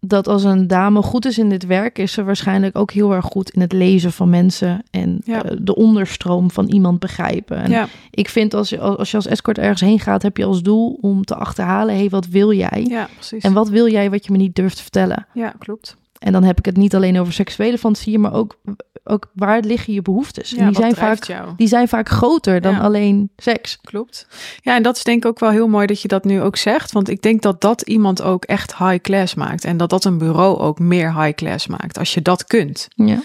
[0.00, 3.24] dat als een dame goed is in dit werk, is ze waarschijnlijk ook heel erg
[3.24, 5.42] goed in het lezen van mensen en Ja.
[5.42, 7.56] eh, de onderstroom van iemand begrijpen.
[7.56, 10.44] En Ja, ik vind als je, als je als escort ergens heen gaat, heb je
[10.44, 12.86] als doel om te achterhalen, hé, hey, wat wil jij?
[12.88, 13.42] ja, precies.
[13.44, 15.26] En wat wil jij wat je me niet durft te vertellen?
[15.34, 15.96] Ja, klopt.
[16.18, 18.58] En dan heb ik het niet alleen over seksuele fantasieën, maar ook,
[19.04, 20.50] ook waar liggen je behoeftes?
[20.50, 21.52] Ja, en die zijn, vaak, jou?
[21.56, 22.80] die zijn vaak groter dan Ja.
[22.80, 23.78] alleen seks.
[23.80, 24.26] Klopt.
[24.60, 26.56] Ja, en dat is denk ik ook wel heel mooi dat je dat nu ook
[26.56, 26.92] zegt.
[26.92, 29.64] Want ik denk dat dat iemand ook echt high class maakt.
[29.64, 31.98] En dat dat een bureau ook meer high class maakt.
[31.98, 32.88] Als je dat kunt.
[32.94, 33.22] Ja.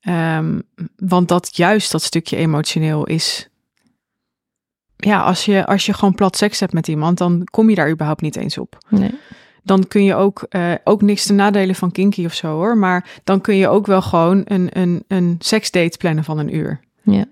[0.00, 0.60] Ehm,
[0.96, 3.48] want dat juist dat stukje emotioneel is.
[4.96, 7.90] Ja, als je, als je gewoon plat seks hebt met iemand, dan kom je daar
[7.90, 8.78] überhaupt niet eens op.
[8.88, 9.14] Nee.
[9.62, 12.78] Dan kun je ook, eh, ook niks te nadelen van kinky of zo hoor.
[12.78, 16.80] Maar dan kun je ook wel gewoon een, een, een seksdate plannen van een uur.
[17.02, 17.24] Ja.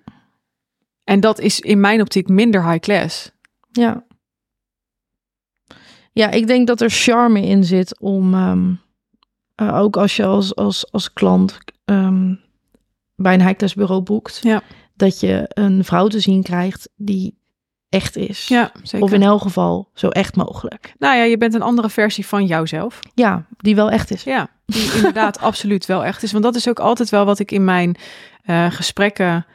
[1.05, 3.33] En dat is in mijn optiek minder high class.
[3.71, 4.05] Ja.
[6.13, 8.73] Ja, ik denk dat er charme in zit om, ehm,
[9.55, 12.35] eh, ook als je als, als, als klant ehm,
[13.17, 14.63] bij een high-class bureau boekt, Ja.
[14.95, 17.39] dat je een vrouw te zien krijgt die
[17.89, 18.49] echt is.
[18.49, 19.07] Ja, zeker.
[19.07, 20.95] Of in elk geval zo echt mogelijk.
[20.99, 23.01] Nou ja, je bent een andere versie van jouzelf.
[23.15, 24.23] Ja, die wel echt is.
[24.23, 26.33] Ja, die inderdaad absoluut wel echt is.
[26.33, 27.97] Want dat is ook altijd wel wat ik in mijn
[28.45, 29.47] eh, gesprekken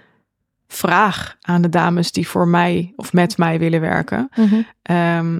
[0.67, 4.29] vraag aan de dames die voor mij of met mij willen werken.
[4.35, 4.61] Mhm.
[4.81, 5.39] Ehm,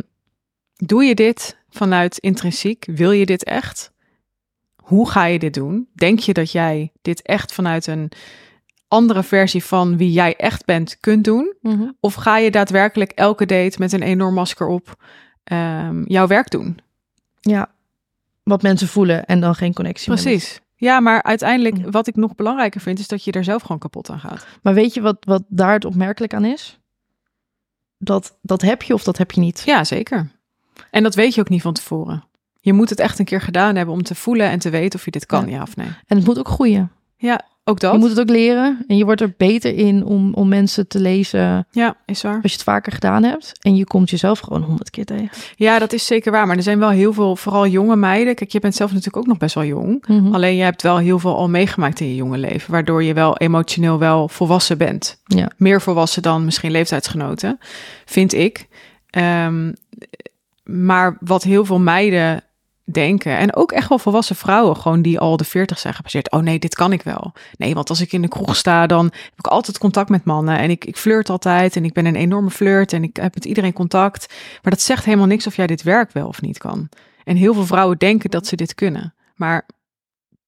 [0.76, 2.86] doe je dit vanuit intrinsiek?
[2.86, 3.92] Wil je dit echt?
[4.76, 5.88] Hoe ga je dit doen?
[5.94, 8.12] Denk je dat jij dit echt vanuit een
[8.94, 11.54] andere versie van wie jij echt bent kunt doen?
[11.62, 11.84] Mhm.
[12.00, 14.96] Of ga je daadwerkelijk elke date met een enorm masker op
[15.44, 16.80] ehm, jouw werk doen?
[17.40, 17.72] Ja,
[18.44, 20.22] wat mensen voelen en dan geen connectie met.
[20.22, 20.62] Precies.
[20.76, 21.92] Ja, maar uiteindelijk, Mhm.
[21.92, 24.46] wat ik nog belangrijker vind, is dat je er zelf gewoon kapot aan gaat.
[24.62, 26.80] Maar weet je wat, wat daar het opmerkelijk aan is?
[27.98, 29.62] Dat, dat heb je of dat heb je niet.
[29.66, 30.30] Ja, zeker.
[30.92, 32.24] En dat weet je ook niet van tevoren.
[32.60, 35.06] Je moet het echt een keer gedaan hebben om te voelen en te weten of
[35.06, 35.56] je dit kan, Ja.
[35.56, 35.88] ja, of nee.
[36.08, 36.92] En het moet ook groeien.
[37.18, 37.92] Ja, ook dat.
[37.94, 41.00] Je moet het ook leren en je wordt er beter in om, om mensen te
[41.00, 42.34] lezen Ja, is waar.
[42.42, 43.52] als je het vaker gedaan hebt.
[43.62, 45.30] En je komt jezelf gewoon honderd keer tegen.
[45.56, 46.48] Ja, dat is zeker waar.
[46.48, 48.36] Maar er zijn wel heel veel, vooral jonge meiden.
[48.36, 50.04] Kijk, je bent zelf natuurlijk ook nog best wel jong.
[50.08, 50.34] Mhm.
[50.34, 52.72] Alleen je hebt wel heel veel al meegemaakt in je jonge leven.
[52.72, 55.22] Waardoor je wel emotioneel wel volwassen bent.
[55.24, 55.50] Ja.
[55.58, 57.60] Meer volwassen dan misschien leeftijdsgenoten,
[58.06, 58.68] vind ik.
[59.10, 59.72] Ehm,
[60.64, 62.44] maar wat heel veel meiden
[62.84, 66.32] denken, en ook echt wel volwassen vrouwen, gewoon die al de 40 zijn gepasseerd.
[66.32, 67.34] Oh nee, dit kan ik wel.
[67.58, 70.58] Nee, want als ik in de kroeg sta, dan heb ik altijd contact met mannen.
[70.58, 73.46] En ik, ik flirt altijd en ik ben een enorme flirt en ik heb met
[73.46, 74.34] iedereen contact.
[74.62, 76.90] Maar dat zegt helemaal niks of jij dit werk wel of niet kan.
[77.24, 79.14] En heel veel vrouwen denken dat ze dit kunnen.
[79.36, 79.66] Maar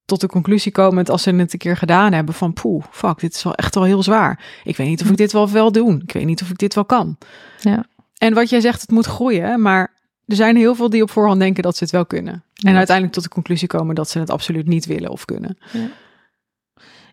[0.05, 3.35] tot de conclusie komend als ze het een keer gedaan hebben van poeh, fuck, dit
[3.35, 4.43] is wel echt wel heel zwaar.
[4.63, 6.01] Ik weet niet of ik dit wel wel doen.
[6.01, 7.17] Ik weet niet of ik dit wel kan.
[7.59, 7.85] Ja.
[8.17, 9.93] En wat jij zegt, het moet groeien, maar
[10.27, 12.33] er zijn heel veel die op voorhand denken dat ze het wel kunnen.
[12.33, 12.77] En Ja.
[12.77, 15.57] uiteindelijk tot de conclusie komen dat ze het absoluut niet willen of kunnen.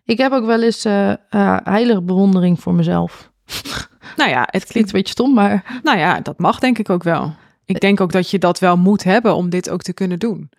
[0.05, 1.17] Ik heb ook wel eens eh, eh,
[1.63, 3.31] heilige bewondering voor mezelf.
[4.17, 7.03] Nou ja, het Klinkt een beetje stom, maar nou ja, dat mag denk ik ook
[7.03, 7.33] wel.
[7.65, 10.49] Ik denk ook dat je dat wel moet hebben om dit ook te kunnen doen.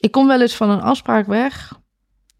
[0.00, 1.80] ik kom wel eens van een afspraak weg.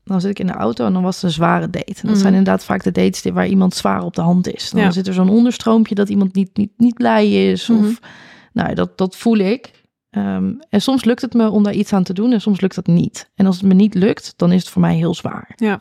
[0.04, 1.84] Dan zit ik in de auto en dan was het een zware date.
[1.86, 2.16] En dat Mhm.
[2.20, 4.70] zijn inderdaad vaak de dates die- waar iemand zwaar op de hand is.
[4.70, 4.90] Dan Ja.
[4.90, 7.68] zit er zo'n onderstroompje dat iemand niet, niet, niet blij is.
[7.68, 7.84] Mhm.
[7.84, 7.98] Of,
[8.52, 9.70] nou, dat, dat voel ik.
[10.10, 12.74] Ehm, en soms lukt het me om daar iets aan te doen en soms lukt
[12.74, 13.30] dat niet.
[13.34, 15.52] En als het me niet lukt, dan is het voor mij heel zwaar.
[15.56, 15.80] Ja.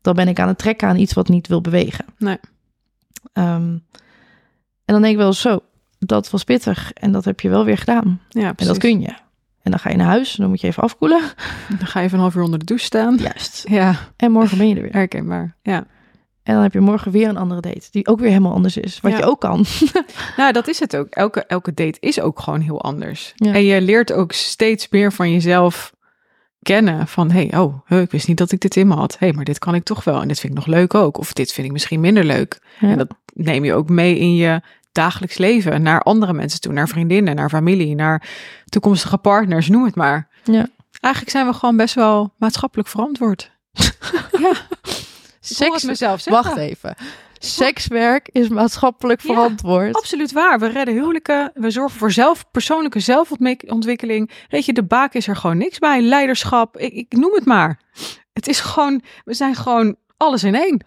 [0.00, 2.04] Dan ben ik aan het trekken aan iets wat niet wil bewegen.
[2.18, 2.38] Nee.
[3.32, 3.78] Ehm,
[4.84, 5.60] en dan denk ik wel zo,
[5.98, 8.20] dat was pittig en dat heb je wel weer gedaan.
[8.28, 9.14] Ja, En dat kun je.
[9.62, 11.20] En dan ga je naar huis, dan moet je even afkoelen.
[11.78, 13.16] Dan ga je een half uur onder de douche staan.
[13.16, 13.64] Juist.
[13.68, 14.92] Ja, En morgen ben je er weer.
[14.92, 15.56] herkenbaar.
[15.62, 15.86] Ja.
[16.42, 19.00] En dan heb je morgen weer een andere date, die ook weer helemaal anders is.
[19.00, 19.18] Wat Ja.
[19.18, 19.64] je ook kan.
[20.36, 21.06] Nou, dat is het ook.
[21.08, 23.32] Elke, elke date is ook gewoon heel anders.
[23.34, 23.52] Ja.
[23.52, 25.92] En je leert ook steeds meer van jezelf
[26.62, 27.06] kennen.
[27.08, 29.16] Van, hey, oh, ik wist niet dat ik dit in me had.
[29.18, 30.20] hey, maar dit kan ik toch wel.
[30.20, 31.18] En dit vind ik nog leuk ook.
[31.18, 32.58] Of dit vind ik misschien minder leuk.
[32.80, 32.88] Ja.
[32.88, 34.60] En dat neem je ook mee in je
[34.92, 35.82] dagelijks leven.
[35.82, 36.72] Naar andere mensen toe.
[36.72, 38.28] Naar vriendinnen, naar familie, naar
[38.64, 39.68] toekomstige partners.
[39.68, 40.28] Noem het maar.
[40.44, 40.66] Ja.
[41.00, 43.50] Eigenlijk zijn we gewoon best wel maatschappelijk verantwoord.
[44.40, 44.52] ja,
[45.40, 46.44] Seks, mezelf zeggen.
[46.44, 46.94] wacht even.
[47.38, 49.96] Sekswerk is maatschappelijk Ja, verantwoord.
[49.96, 50.58] Absoluut waar.
[50.58, 51.50] We redden huwelijken.
[51.54, 54.30] We zorgen voor zelf, persoonlijke zelfontwikkeling.
[54.48, 56.00] Weet je, de baak is er gewoon niks bij.
[56.00, 57.80] Leiderschap, ik, ik noem het maar.
[58.32, 60.84] Het is gewoon, we zijn gewoon alles in één.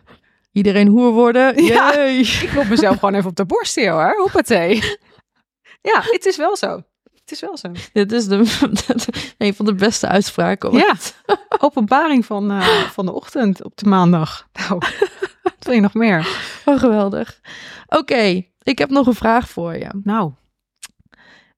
[0.51, 1.64] Iedereen hoer worden.
[1.64, 1.93] Ja.
[1.97, 4.16] Ik klop mezelf gewoon even op de borst hier hoor.
[4.18, 4.82] Hoppatee.
[5.82, 6.82] Ja, het is wel zo.
[7.24, 7.72] Het is wel zo.
[7.94, 8.38] Dit is de,
[9.38, 10.72] een van de beste uitspraken.
[10.72, 11.16] ooit.
[11.26, 14.48] Ja, openbaring van, eh, van de ochtend op de maandag.
[14.54, 14.82] Nou,
[15.44, 16.28] wat wil je nog meer?
[16.66, 17.40] Oh, geweldig.
[17.88, 19.90] Oké, ik heb nog een vraag voor je.
[20.04, 20.32] Nou,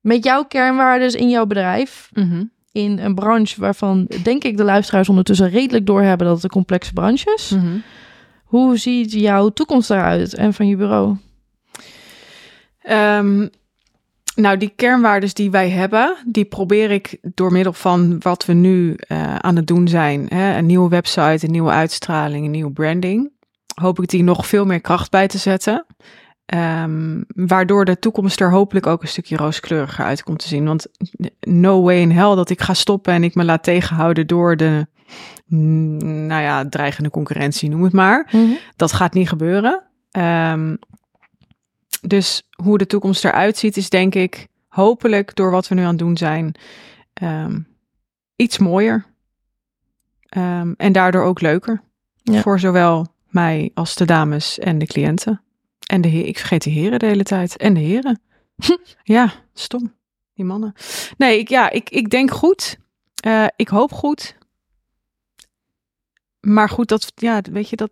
[0.02, 2.44] Met jouw kernwaarden in jouw bedrijf, mhm.
[2.72, 6.94] in een branche waarvan, denk ik, de luisteraars ondertussen redelijk doorhebben dat het een complexe
[6.94, 7.50] branche is.
[7.50, 7.78] Mhm.
[8.44, 11.18] Hoe ziet jouw toekomst eruit en van je bureau?
[12.82, 13.48] Ehm,
[14.36, 18.94] nou, die kernwaarden die wij hebben, die probeer ik door middel van wat we nu
[18.96, 20.26] eh, aan het doen zijn.
[20.28, 23.32] Hè, een nieuwe website, een nieuwe uitstraling, een nieuwe branding.
[23.82, 25.86] Hoop ik die nog veel meer kracht bij te zetten.
[26.46, 30.66] Ehm, waardoor de toekomst er hopelijk ook een stukje rooskleuriger uit komt te zien.
[30.66, 30.88] Want
[31.40, 34.88] no way in hell dat ik ga stoppen en ik me laat tegenhouden door de,
[35.46, 38.32] mm, nou ja, dreigende concurrentie, noem het maar.
[38.76, 39.84] Dat gaat niet gebeuren.
[40.12, 40.76] Ehm,
[42.08, 45.88] dus hoe de toekomst eruit ziet, is denk ik hopelijk door wat we nu aan
[45.88, 46.56] het doen zijn,
[47.14, 47.60] ehm,
[48.36, 49.06] iets mooier.
[50.30, 51.82] Ehm, en daardoor ook leuker.
[52.16, 52.42] Ja.
[52.42, 55.42] Voor zowel mij als de dames en de cliënten.
[55.88, 57.58] En de heer, ik vergeet de heren de hele tijd.
[57.58, 58.22] En de heren.
[59.04, 59.94] ja, stom.
[60.34, 60.74] Die mannen.
[61.18, 62.78] Nee, ik, ja, ik, ik denk goed.
[63.16, 64.36] Eh, ik hoop goed.
[66.46, 67.92] Maar goed, dat, ja, weet je, dat,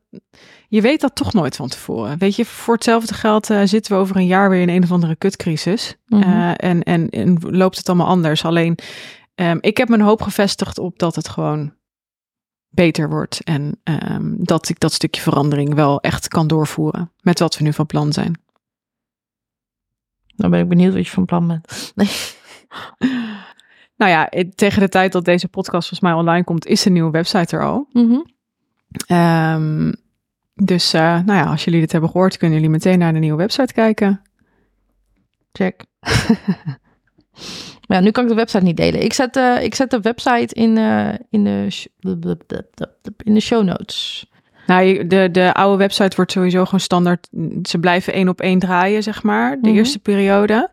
[0.67, 2.17] je weet dat toch nooit van tevoren.
[2.17, 4.91] Weet je, voor hetzelfde geld eh, zitten we over een jaar weer in een of
[4.91, 5.95] andere kutcrisis.
[6.05, 6.21] Mhm.
[6.21, 8.45] Eh, en, en, en loopt het allemaal anders.
[8.45, 8.77] Alleen,
[9.35, 11.73] ehm, ik heb mijn hoop gevestigd op dat het gewoon
[12.69, 13.43] beter wordt.
[13.43, 17.11] En ehm, dat ik dat stukje verandering wel echt kan doorvoeren.
[17.21, 18.41] Met wat we nu van plan zijn.
[20.35, 21.91] Dan ben ik benieuwd wat je van plan bent.
[21.95, 22.09] Nee.
[23.95, 26.89] Nou ja, het- tegen de tijd dat deze podcast volgens mij online komt, is de
[26.89, 27.87] nieuwe website er al.
[27.91, 28.19] Mhm.
[29.07, 29.91] Ehm,
[30.55, 33.37] dus eh, nou ja, als jullie dit hebben gehoord, kunnen jullie meteen naar de nieuwe
[33.37, 34.21] website kijken.
[35.51, 35.83] Check.
[37.87, 39.03] Ja, nu kan ik de website niet delen.
[39.03, 41.67] Ik zet, eh, ik zet de website in, eh, in, de,
[43.23, 44.25] in de show notes.
[44.67, 47.29] Nou, de, de oude website wordt sowieso gewoon standaard.
[47.63, 49.77] Ze blijven één op één draaien, zeg maar, de Mhm.
[49.77, 50.69] eerste periode.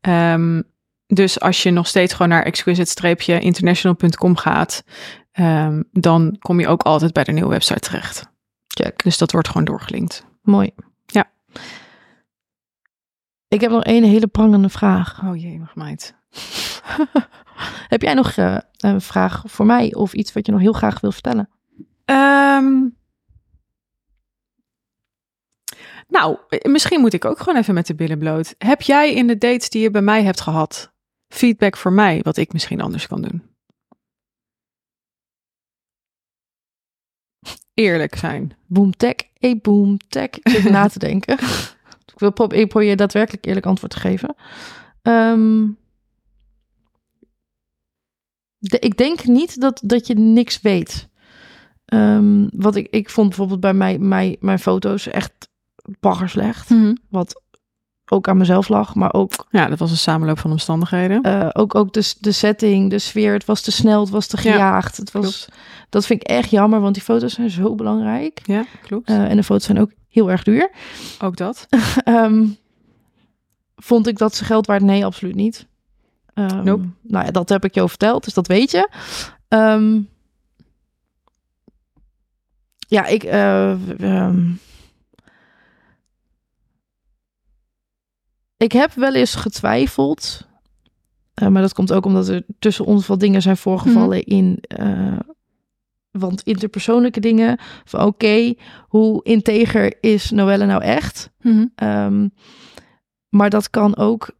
[0.00, 0.62] Ehm,
[1.06, 4.84] dus als je nog steeds gewoon naar exquisite-international.com gaat,
[5.38, 8.28] ehm, dan kom je ook altijd bij de nieuwe website terecht.
[8.66, 9.02] Check.
[9.02, 10.24] Dus dat wordt gewoon doorgelinkt.
[10.42, 10.70] Mooi.
[11.06, 11.30] Ja.
[13.48, 15.22] Ik heb nog één hele prangende vraag.
[15.24, 16.14] Oh jee, mag meid.
[17.88, 21.00] Heb jij nog eh, een vraag voor mij of iets wat je nog heel graag
[21.00, 21.48] wil vertellen?
[22.04, 22.88] Ehm,
[26.08, 28.54] nou, eh, misschien moet ik ook gewoon even met de billen bloot.
[28.58, 30.92] Heb jij in de dates die je bij mij hebt gehad
[31.28, 33.42] feedback voor mij wat ik misschien anders kan doen?
[37.74, 38.56] Eerlijk zijn.
[38.66, 40.30] Boomtech, hey boomtech.
[40.42, 41.38] Zit na te denken.
[42.12, 44.34] ik, wil pro ik probeer daadwerkelijk eerlijk antwoord te geven.
[45.02, 45.66] Ehm,
[48.58, 51.08] de, ik denk niet dat, dat je niks weet.
[51.84, 55.48] Ehm, wat ik, ik vond bijvoorbeeld bij mij, mijn, mijn foto's echt
[56.00, 56.70] baggerslecht.
[57.08, 57.42] Wat
[58.10, 61.22] ook aan mezelf lag, maar ook, Ja, dat was een samenloop van omstandigheden.
[61.22, 63.32] eh, ook, ook de, de setting, de sfeer.
[63.32, 64.96] Het was te snel, het was te Ja, gejaagd.
[64.96, 65.48] het was,
[65.88, 68.40] dat vind ik echt jammer, want die foto's zijn zo belangrijk.
[68.44, 69.08] Ja, klopt.
[69.08, 70.70] Eh, en de foto's zijn ook heel erg duur.
[71.22, 71.66] ook dat.
[72.04, 72.46] Ehm,
[73.76, 74.82] vond ik dat ze geld waard?
[74.82, 75.66] Nee, absoluut niet.
[76.64, 76.84] Nope.
[77.02, 78.88] Nou ja, dat heb ik jou verteld, dus dat weet je.
[79.48, 80.00] Ehm,
[82.88, 83.22] ja, ik...
[83.22, 83.74] eh,
[88.58, 90.46] ik heb wel eens getwijfeld.
[91.34, 94.58] eh, maar dat komt ook omdat er tussen ons wat dingen zijn voorgevallen in...
[94.60, 95.18] eh,
[96.10, 97.58] want interpersoonlijke dingen.
[97.84, 98.54] Van oké,
[98.88, 101.30] hoe integer is Noelle nou echt?
[101.74, 102.28] Ehm,
[103.28, 104.30] maar dat kan ook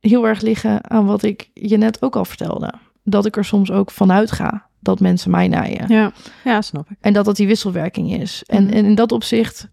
[0.00, 2.72] heel erg liggen aan wat ik je net ook al vertelde.
[3.04, 5.88] Dat ik er soms ook vanuit ga dat mensen mij naaien.
[5.88, 6.12] Ja,
[6.44, 6.96] ja snap ik.
[7.00, 8.42] En dat dat die wisselwerking is.
[8.46, 8.72] En, Mhm.
[8.72, 9.68] en in dat opzicht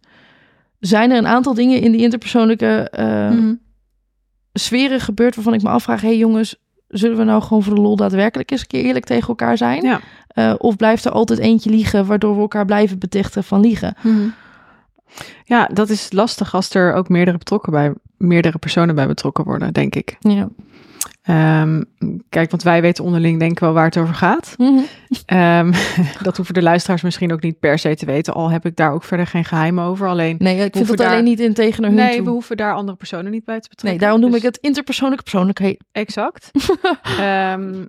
[0.79, 2.91] zijn er een aantal dingen in die interpersoonlijke
[3.31, 3.53] Mhm.
[4.53, 6.55] sferen gebeurd waarvan ik me afvraag: hé hey jongens,
[6.87, 9.83] zullen we nou gewoon voor de lol daadwerkelijk eens een keer eerlijk tegen elkaar zijn?
[9.83, 9.99] Ja.
[10.27, 13.95] Eh, of blijft er altijd eentje liegen, waardoor we elkaar blijven betichten van liegen?
[15.43, 19.73] Ja, dat is lastig als er ook meerdere betrokken bij, meerdere personen bij betrokken worden,
[19.73, 20.15] denk ik.
[20.19, 20.49] Ja.
[21.27, 21.81] Ehm,
[22.29, 24.53] kijk, want wij weten onderling denk ik wel waar het over gaat.
[24.57, 24.79] Mhm.
[25.25, 25.71] Ehm,
[26.23, 28.91] dat hoeven de luisteraars misschien ook niet per se te weten, al heb ik daar
[28.91, 30.07] ook verder geen geheim over.
[30.07, 32.25] Alleen, Nee, ik vind het daar- alleen niet in tegen naar hun nee, toe.
[32.25, 33.89] we hoeven daar andere personen niet bij te betrekken.
[33.89, 35.83] Nee, daarom noem Dus- ik het interpersoonlijke persoonlijkheid.
[35.91, 36.51] Exact.
[37.19, 37.85] Ehm,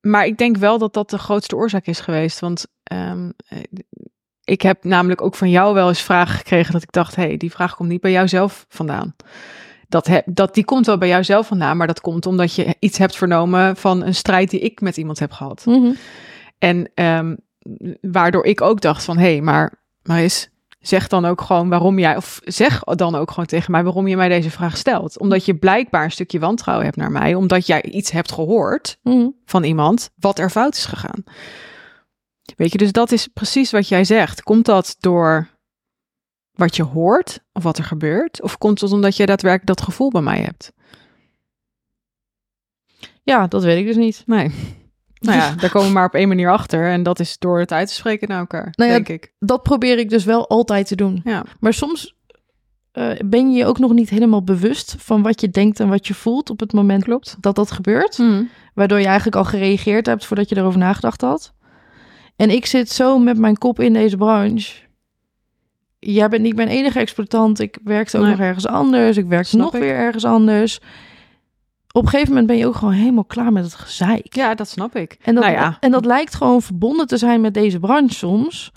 [0.00, 2.40] maar ik denk wel dat dat de grootste oorzaak is geweest.
[2.40, 3.58] Want ehm, eh,
[4.44, 7.36] ik heb namelijk ook van jou wel eens vragen gekregen dat ik dacht, hé, hey,
[7.36, 9.14] die vraag komt niet bij jou zelf vandaan.
[9.90, 12.76] Dat, heb, dat, die komt wel bij jou zelf vandaan, maar dat komt omdat je
[12.78, 15.62] iets hebt vernomen van een strijd die ik met iemand heb gehad.
[15.66, 15.92] Mhm.
[16.58, 17.36] En ehm,
[18.00, 22.16] waardoor ik ook dacht van, hé, hey, maar Maris, zeg dan ook gewoon waarom jij,
[22.16, 25.18] of zeg dan ook gewoon tegen mij waarom je mij deze vraag stelt.
[25.18, 29.34] Omdat je blijkbaar een stukje wantrouwen hebt naar mij, omdat jij iets hebt gehoord Mm.
[29.44, 31.24] van iemand wat er fout is gegaan.
[32.56, 34.42] Weet je, dus dat is precies wat jij zegt.
[34.42, 35.48] Komt dat door
[36.60, 38.42] wat je hoort of wat er gebeurt?
[38.42, 40.72] Of komt het omdat jij daadwerkelijk dat gevoel bij mij hebt?
[43.22, 44.22] Ja, dat weet ik dus niet.
[44.26, 44.50] Nee.
[45.20, 46.90] Nou ja, daar komen we maar op één manier achter.
[46.90, 49.32] En dat is door het uit te spreken naar elkaar, Nou ja, denk ik.
[49.38, 51.20] Dat probeer ik dus wel altijd te doen.
[51.24, 51.44] Ja.
[51.58, 52.16] Maar soms
[52.92, 56.06] eh, ben je je ook nog niet helemaal bewust van wat je denkt en wat
[56.06, 57.36] je voelt op het moment Klopt.
[57.40, 58.18] dat dat gebeurt.
[58.18, 58.48] Mm.
[58.74, 61.52] Waardoor je eigenlijk al gereageerd hebt voordat je erover nagedacht had.
[62.36, 64.72] En ik zit zo met mijn kop in deze branche.
[66.00, 67.58] Jij bent niet mijn enige exploitant.
[67.60, 68.32] Ik werkte ook Nee.
[68.32, 69.16] nog ergens anders.
[69.16, 69.80] Ik werkte Snap nog ik.
[69.80, 70.80] weer ergens anders.
[71.92, 74.34] Op een gegeven moment ben je ook gewoon helemaal klaar met het gezeik.
[74.34, 75.16] Ja, dat snap ik.
[75.22, 78.72] En dat, nou ja, en dat lijkt gewoon verbonden te zijn met deze branche soms.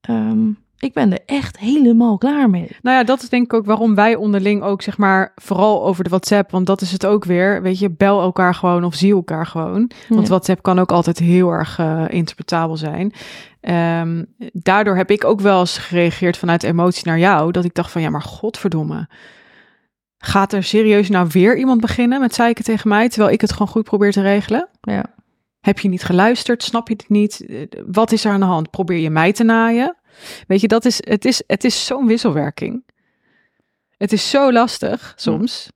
[0.00, 0.48] Ehm,
[0.78, 2.68] ik ben er echt helemaal klaar mee.
[2.82, 6.04] Nou ja, dat is denk ik ook waarom wij onderling ook, zeg maar, vooral over
[6.04, 9.12] de WhatsApp, want dat is het ook weer, weet je, bel elkaar gewoon of zie
[9.12, 9.90] elkaar gewoon.
[10.08, 10.28] Want Ja.
[10.28, 13.12] WhatsApp kan ook altijd heel erg eh, interpretabel zijn.
[13.60, 17.90] Ehm, daardoor heb ik ook wel eens gereageerd vanuit emotie naar jou, dat ik dacht
[17.90, 19.08] van, ja, maar godverdomme.
[20.18, 23.68] Gaat er serieus nou weer iemand beginnen met zeiken tegen mij, terwijl ik het gewoon
[23.68, 24.68] goed probeer te regelen?
[24.80, 25.04] Ja.
[25.60, 26.62] Heb je niet geluisterd?
[26.62, 27.44] Snap je het niet?
[27.46, 27.56] Eh,
[27.86, 28.70] Wat is er aan de hand?
[28.70, 29.96] Probeer je mij te naaien?
[30.46, 32.84] Weet je, dat is, het is, het is zo'n wisselwerking.
[33.96, 35.68] Het is zo lastig soms.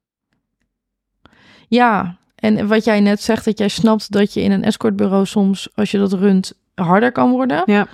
[1.68, 5.68] ja, en wat jij net zegt, dat jij snapt dat je in een escortbureau soms,
[5.74, 7.62] als je dat runt, harder kan worden.
[7.66, 7.86] Ja.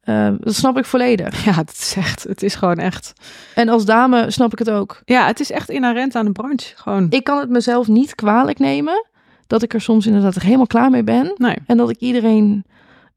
[0.00, 1.44] Ehm, dat snap ik volledig.
[1.44, 3.12] Ja, het is echt, het is gewoon echt.
[3.54, 5.02] En als dame snap ik het ook.
[5.04, 6.76] Ja, het is echt inherent aan de branche.
[6.76, 7.06] Gewoon.
[7.10, 9.06] Ik kan het mezelf niet kwalijk nemen
[9.46, 11.32] dat ik er soms inderdaad er helemaal klaar mee ben.
[11.36, 11.56] Nee.
[11.66, 12.64] En dat ik iedereen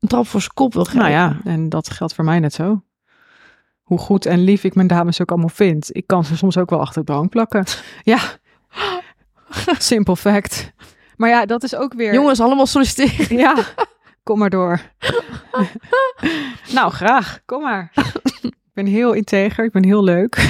[0.04, 1.00] een trap voor zijn kop wil geven.
[1.00, 2.84] Nou ja, en dat geldt voor mij net zo.
[3.82, 5.96] Hoe goed en lief ik mijn dames ook allemaal vind.
[5.96, 7.66] Ik kan ze soms ook wel achter de bank plakken.
[8.04, 8.20] Ja.
[9.78, 10.72] Simple fact.
[11.16, 12.14] Maar ja, dat is ook weer.
[12.14, 13.38] Jongens, allemaal solliciteren.
[13.38, 13.56] Ja,
[14.24, 14.82] kom maar door.
[16.74, 17.40] nou, graag.
[17.46, 17.92] Kom maar.
[18.42, 19.66] ik ben heel integer.
[19.66, 20.36] Ik ben heel leuk.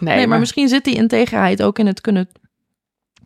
[0.00, 2.28] nee, Nee, maar, misschien zit die integerheid ook in het kunnen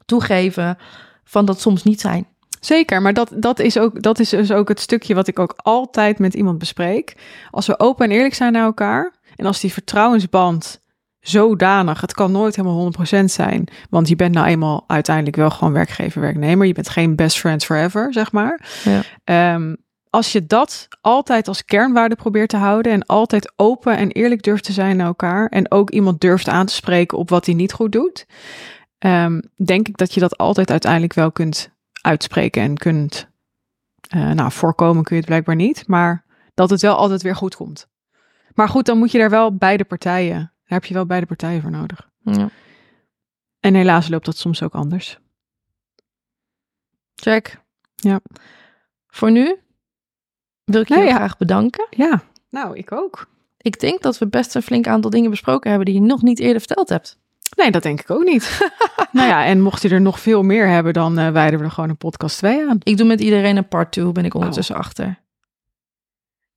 [0.04, 0.78] toegeven
[1.24, 2.26] van dat soms niet zijn.
[2.60, 5.54] Zeker, maar dat, dat, is ook, dat is dus ook het stukje wat ik ook
[5.56, 7.16] altijd met iemand bespreek.
[7.50, 10.80] Als we open en eerlijk zijn naar elkaar en als die vertrouwensband
[11.20, 15.72] zodanig, het kan nooit helemaal 100% zijn, want je bent nou eenmaal uiteindelijk wel gewoon
[15.72, 16.66] werkgever, werknemer.
[16.66, 18.66] Je bent geen best friends forever, zeg maar.
[18.84, 19.02] Ja.
[19.24, 19.74] Ehm,
[20.10, 24.64] als je dat altijd als kernwaarde probeert te houden en altijd open en eerlijk durft
[24.64, 27.72] te zijn naar elkaar en ook iemand durft aan te spreken op wat hij niet
[27.72, 28.26] goed doet,
[28.98, 33.28] ehm, denk ik dat je dat altijd uiteindelijk wel kunt uitspreken en kunt.
[34.08, 36.24] eh, nou, voorkomen kun je het blijkbaar niet, maar
[36.54, 37.88] dat het wel altijd weer goed komt.
[38.54, 41.62] Maar goed, dan moet je daar wel beide partijen, daar heb je wel beide partijen
[41.62, 42.08] voor nodig.
[42.18, 42.48] Ja.
[43.60, 45.18] En helaas loopt dat soms ook anders.
[47.14, 47.60] Check.
[47.94, 48.20] Ja.
[49.06, 49.56] Voor nu
[50.64, 51.18] wil ik je Nee, heel ja.
[51.18, 51.86] graag bedanken.
[51.90, 53.28] Ja, nou, ik ook.
[53.56, 56.38] Ik denk dat we best een flink aantal dingen besproken hebben die je nog niet
[56.38, 57.18] eerder verteld hebt.
[57.56, 58.70] Nee, dat denk ik ook niet.
[59.12, 61.70] nou ja, en mocht je er nog veel meer hebben, dan eh wijden we er
[61.70, 62.78] gewoon een podcast 2 aan.
[62.82, 65.18] Ik doe met iedereen een part 2, ben ik ondertussen achter.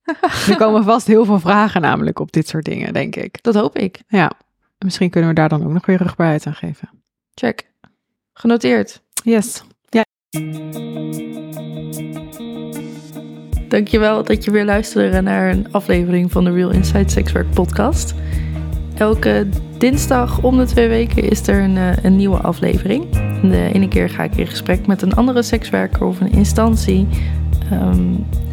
[0.49, 3.43] Er komen vast heel veel vragen namelijk op dit soort dingen, denk ik.
[3.43, 4.01] Dat hoop ik.
[4.07, 4.31] Ja,
[4.77, 6.89] misschien kunnen we daar dan ook nog weer rugbaarheid aan geven.
[7.33, 7.69] Check.
[8.33, 9.01] Genoteerd.
[9.23, 9.63] Yes.
[13.67, 18.13] Dankjewel dat je weer luisterde naar een aflevering van de Real Inside Sexwork podcast.
[19.01, 19.47] Elke
[19.77, 23.05] dinsdag om de twee weken is er een, eh, een nieuwe aflevering.
[23.41, 27.07] De ene keer ga ik in gesprek met een andere sekswerker of een instantie.
[27.71, 27.99] Ehm,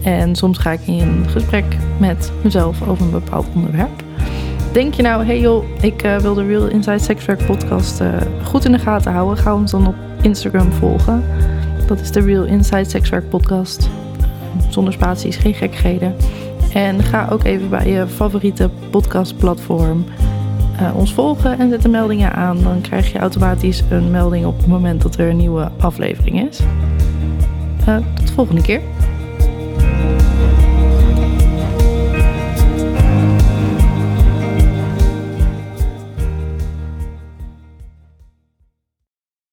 [0.03, 1.65] en soms ga ik in gesprek
[1.99, 4.03] met mezelf over een bepaald onderwerp.
[4.73, 8.09] Denk je nou, hey joh, ik eh, wil de Real Inside Sexwork podcast eh,
[8.45, 9.37] goed in de gaten houden.
[9.37, 11.25] Ga ons dan op Instagram volgen.
[11.87, 13.89] Dat is de Real Inside Sexwork podcast
[14.69, 16.15] zonder spaties, geen gekkigheden.
[16.73, 20.05] En ga ook even bij je favoriete podcastplatform
[20.79, 22.63] eh, ons volgen en zet de meldingen aan.
[22.63, 26.61] Dan krijg je automatisch een melding op het moment dat er een nieuwe aflevering is.
[27.87, 28.81] Eh, tot de volgende keer.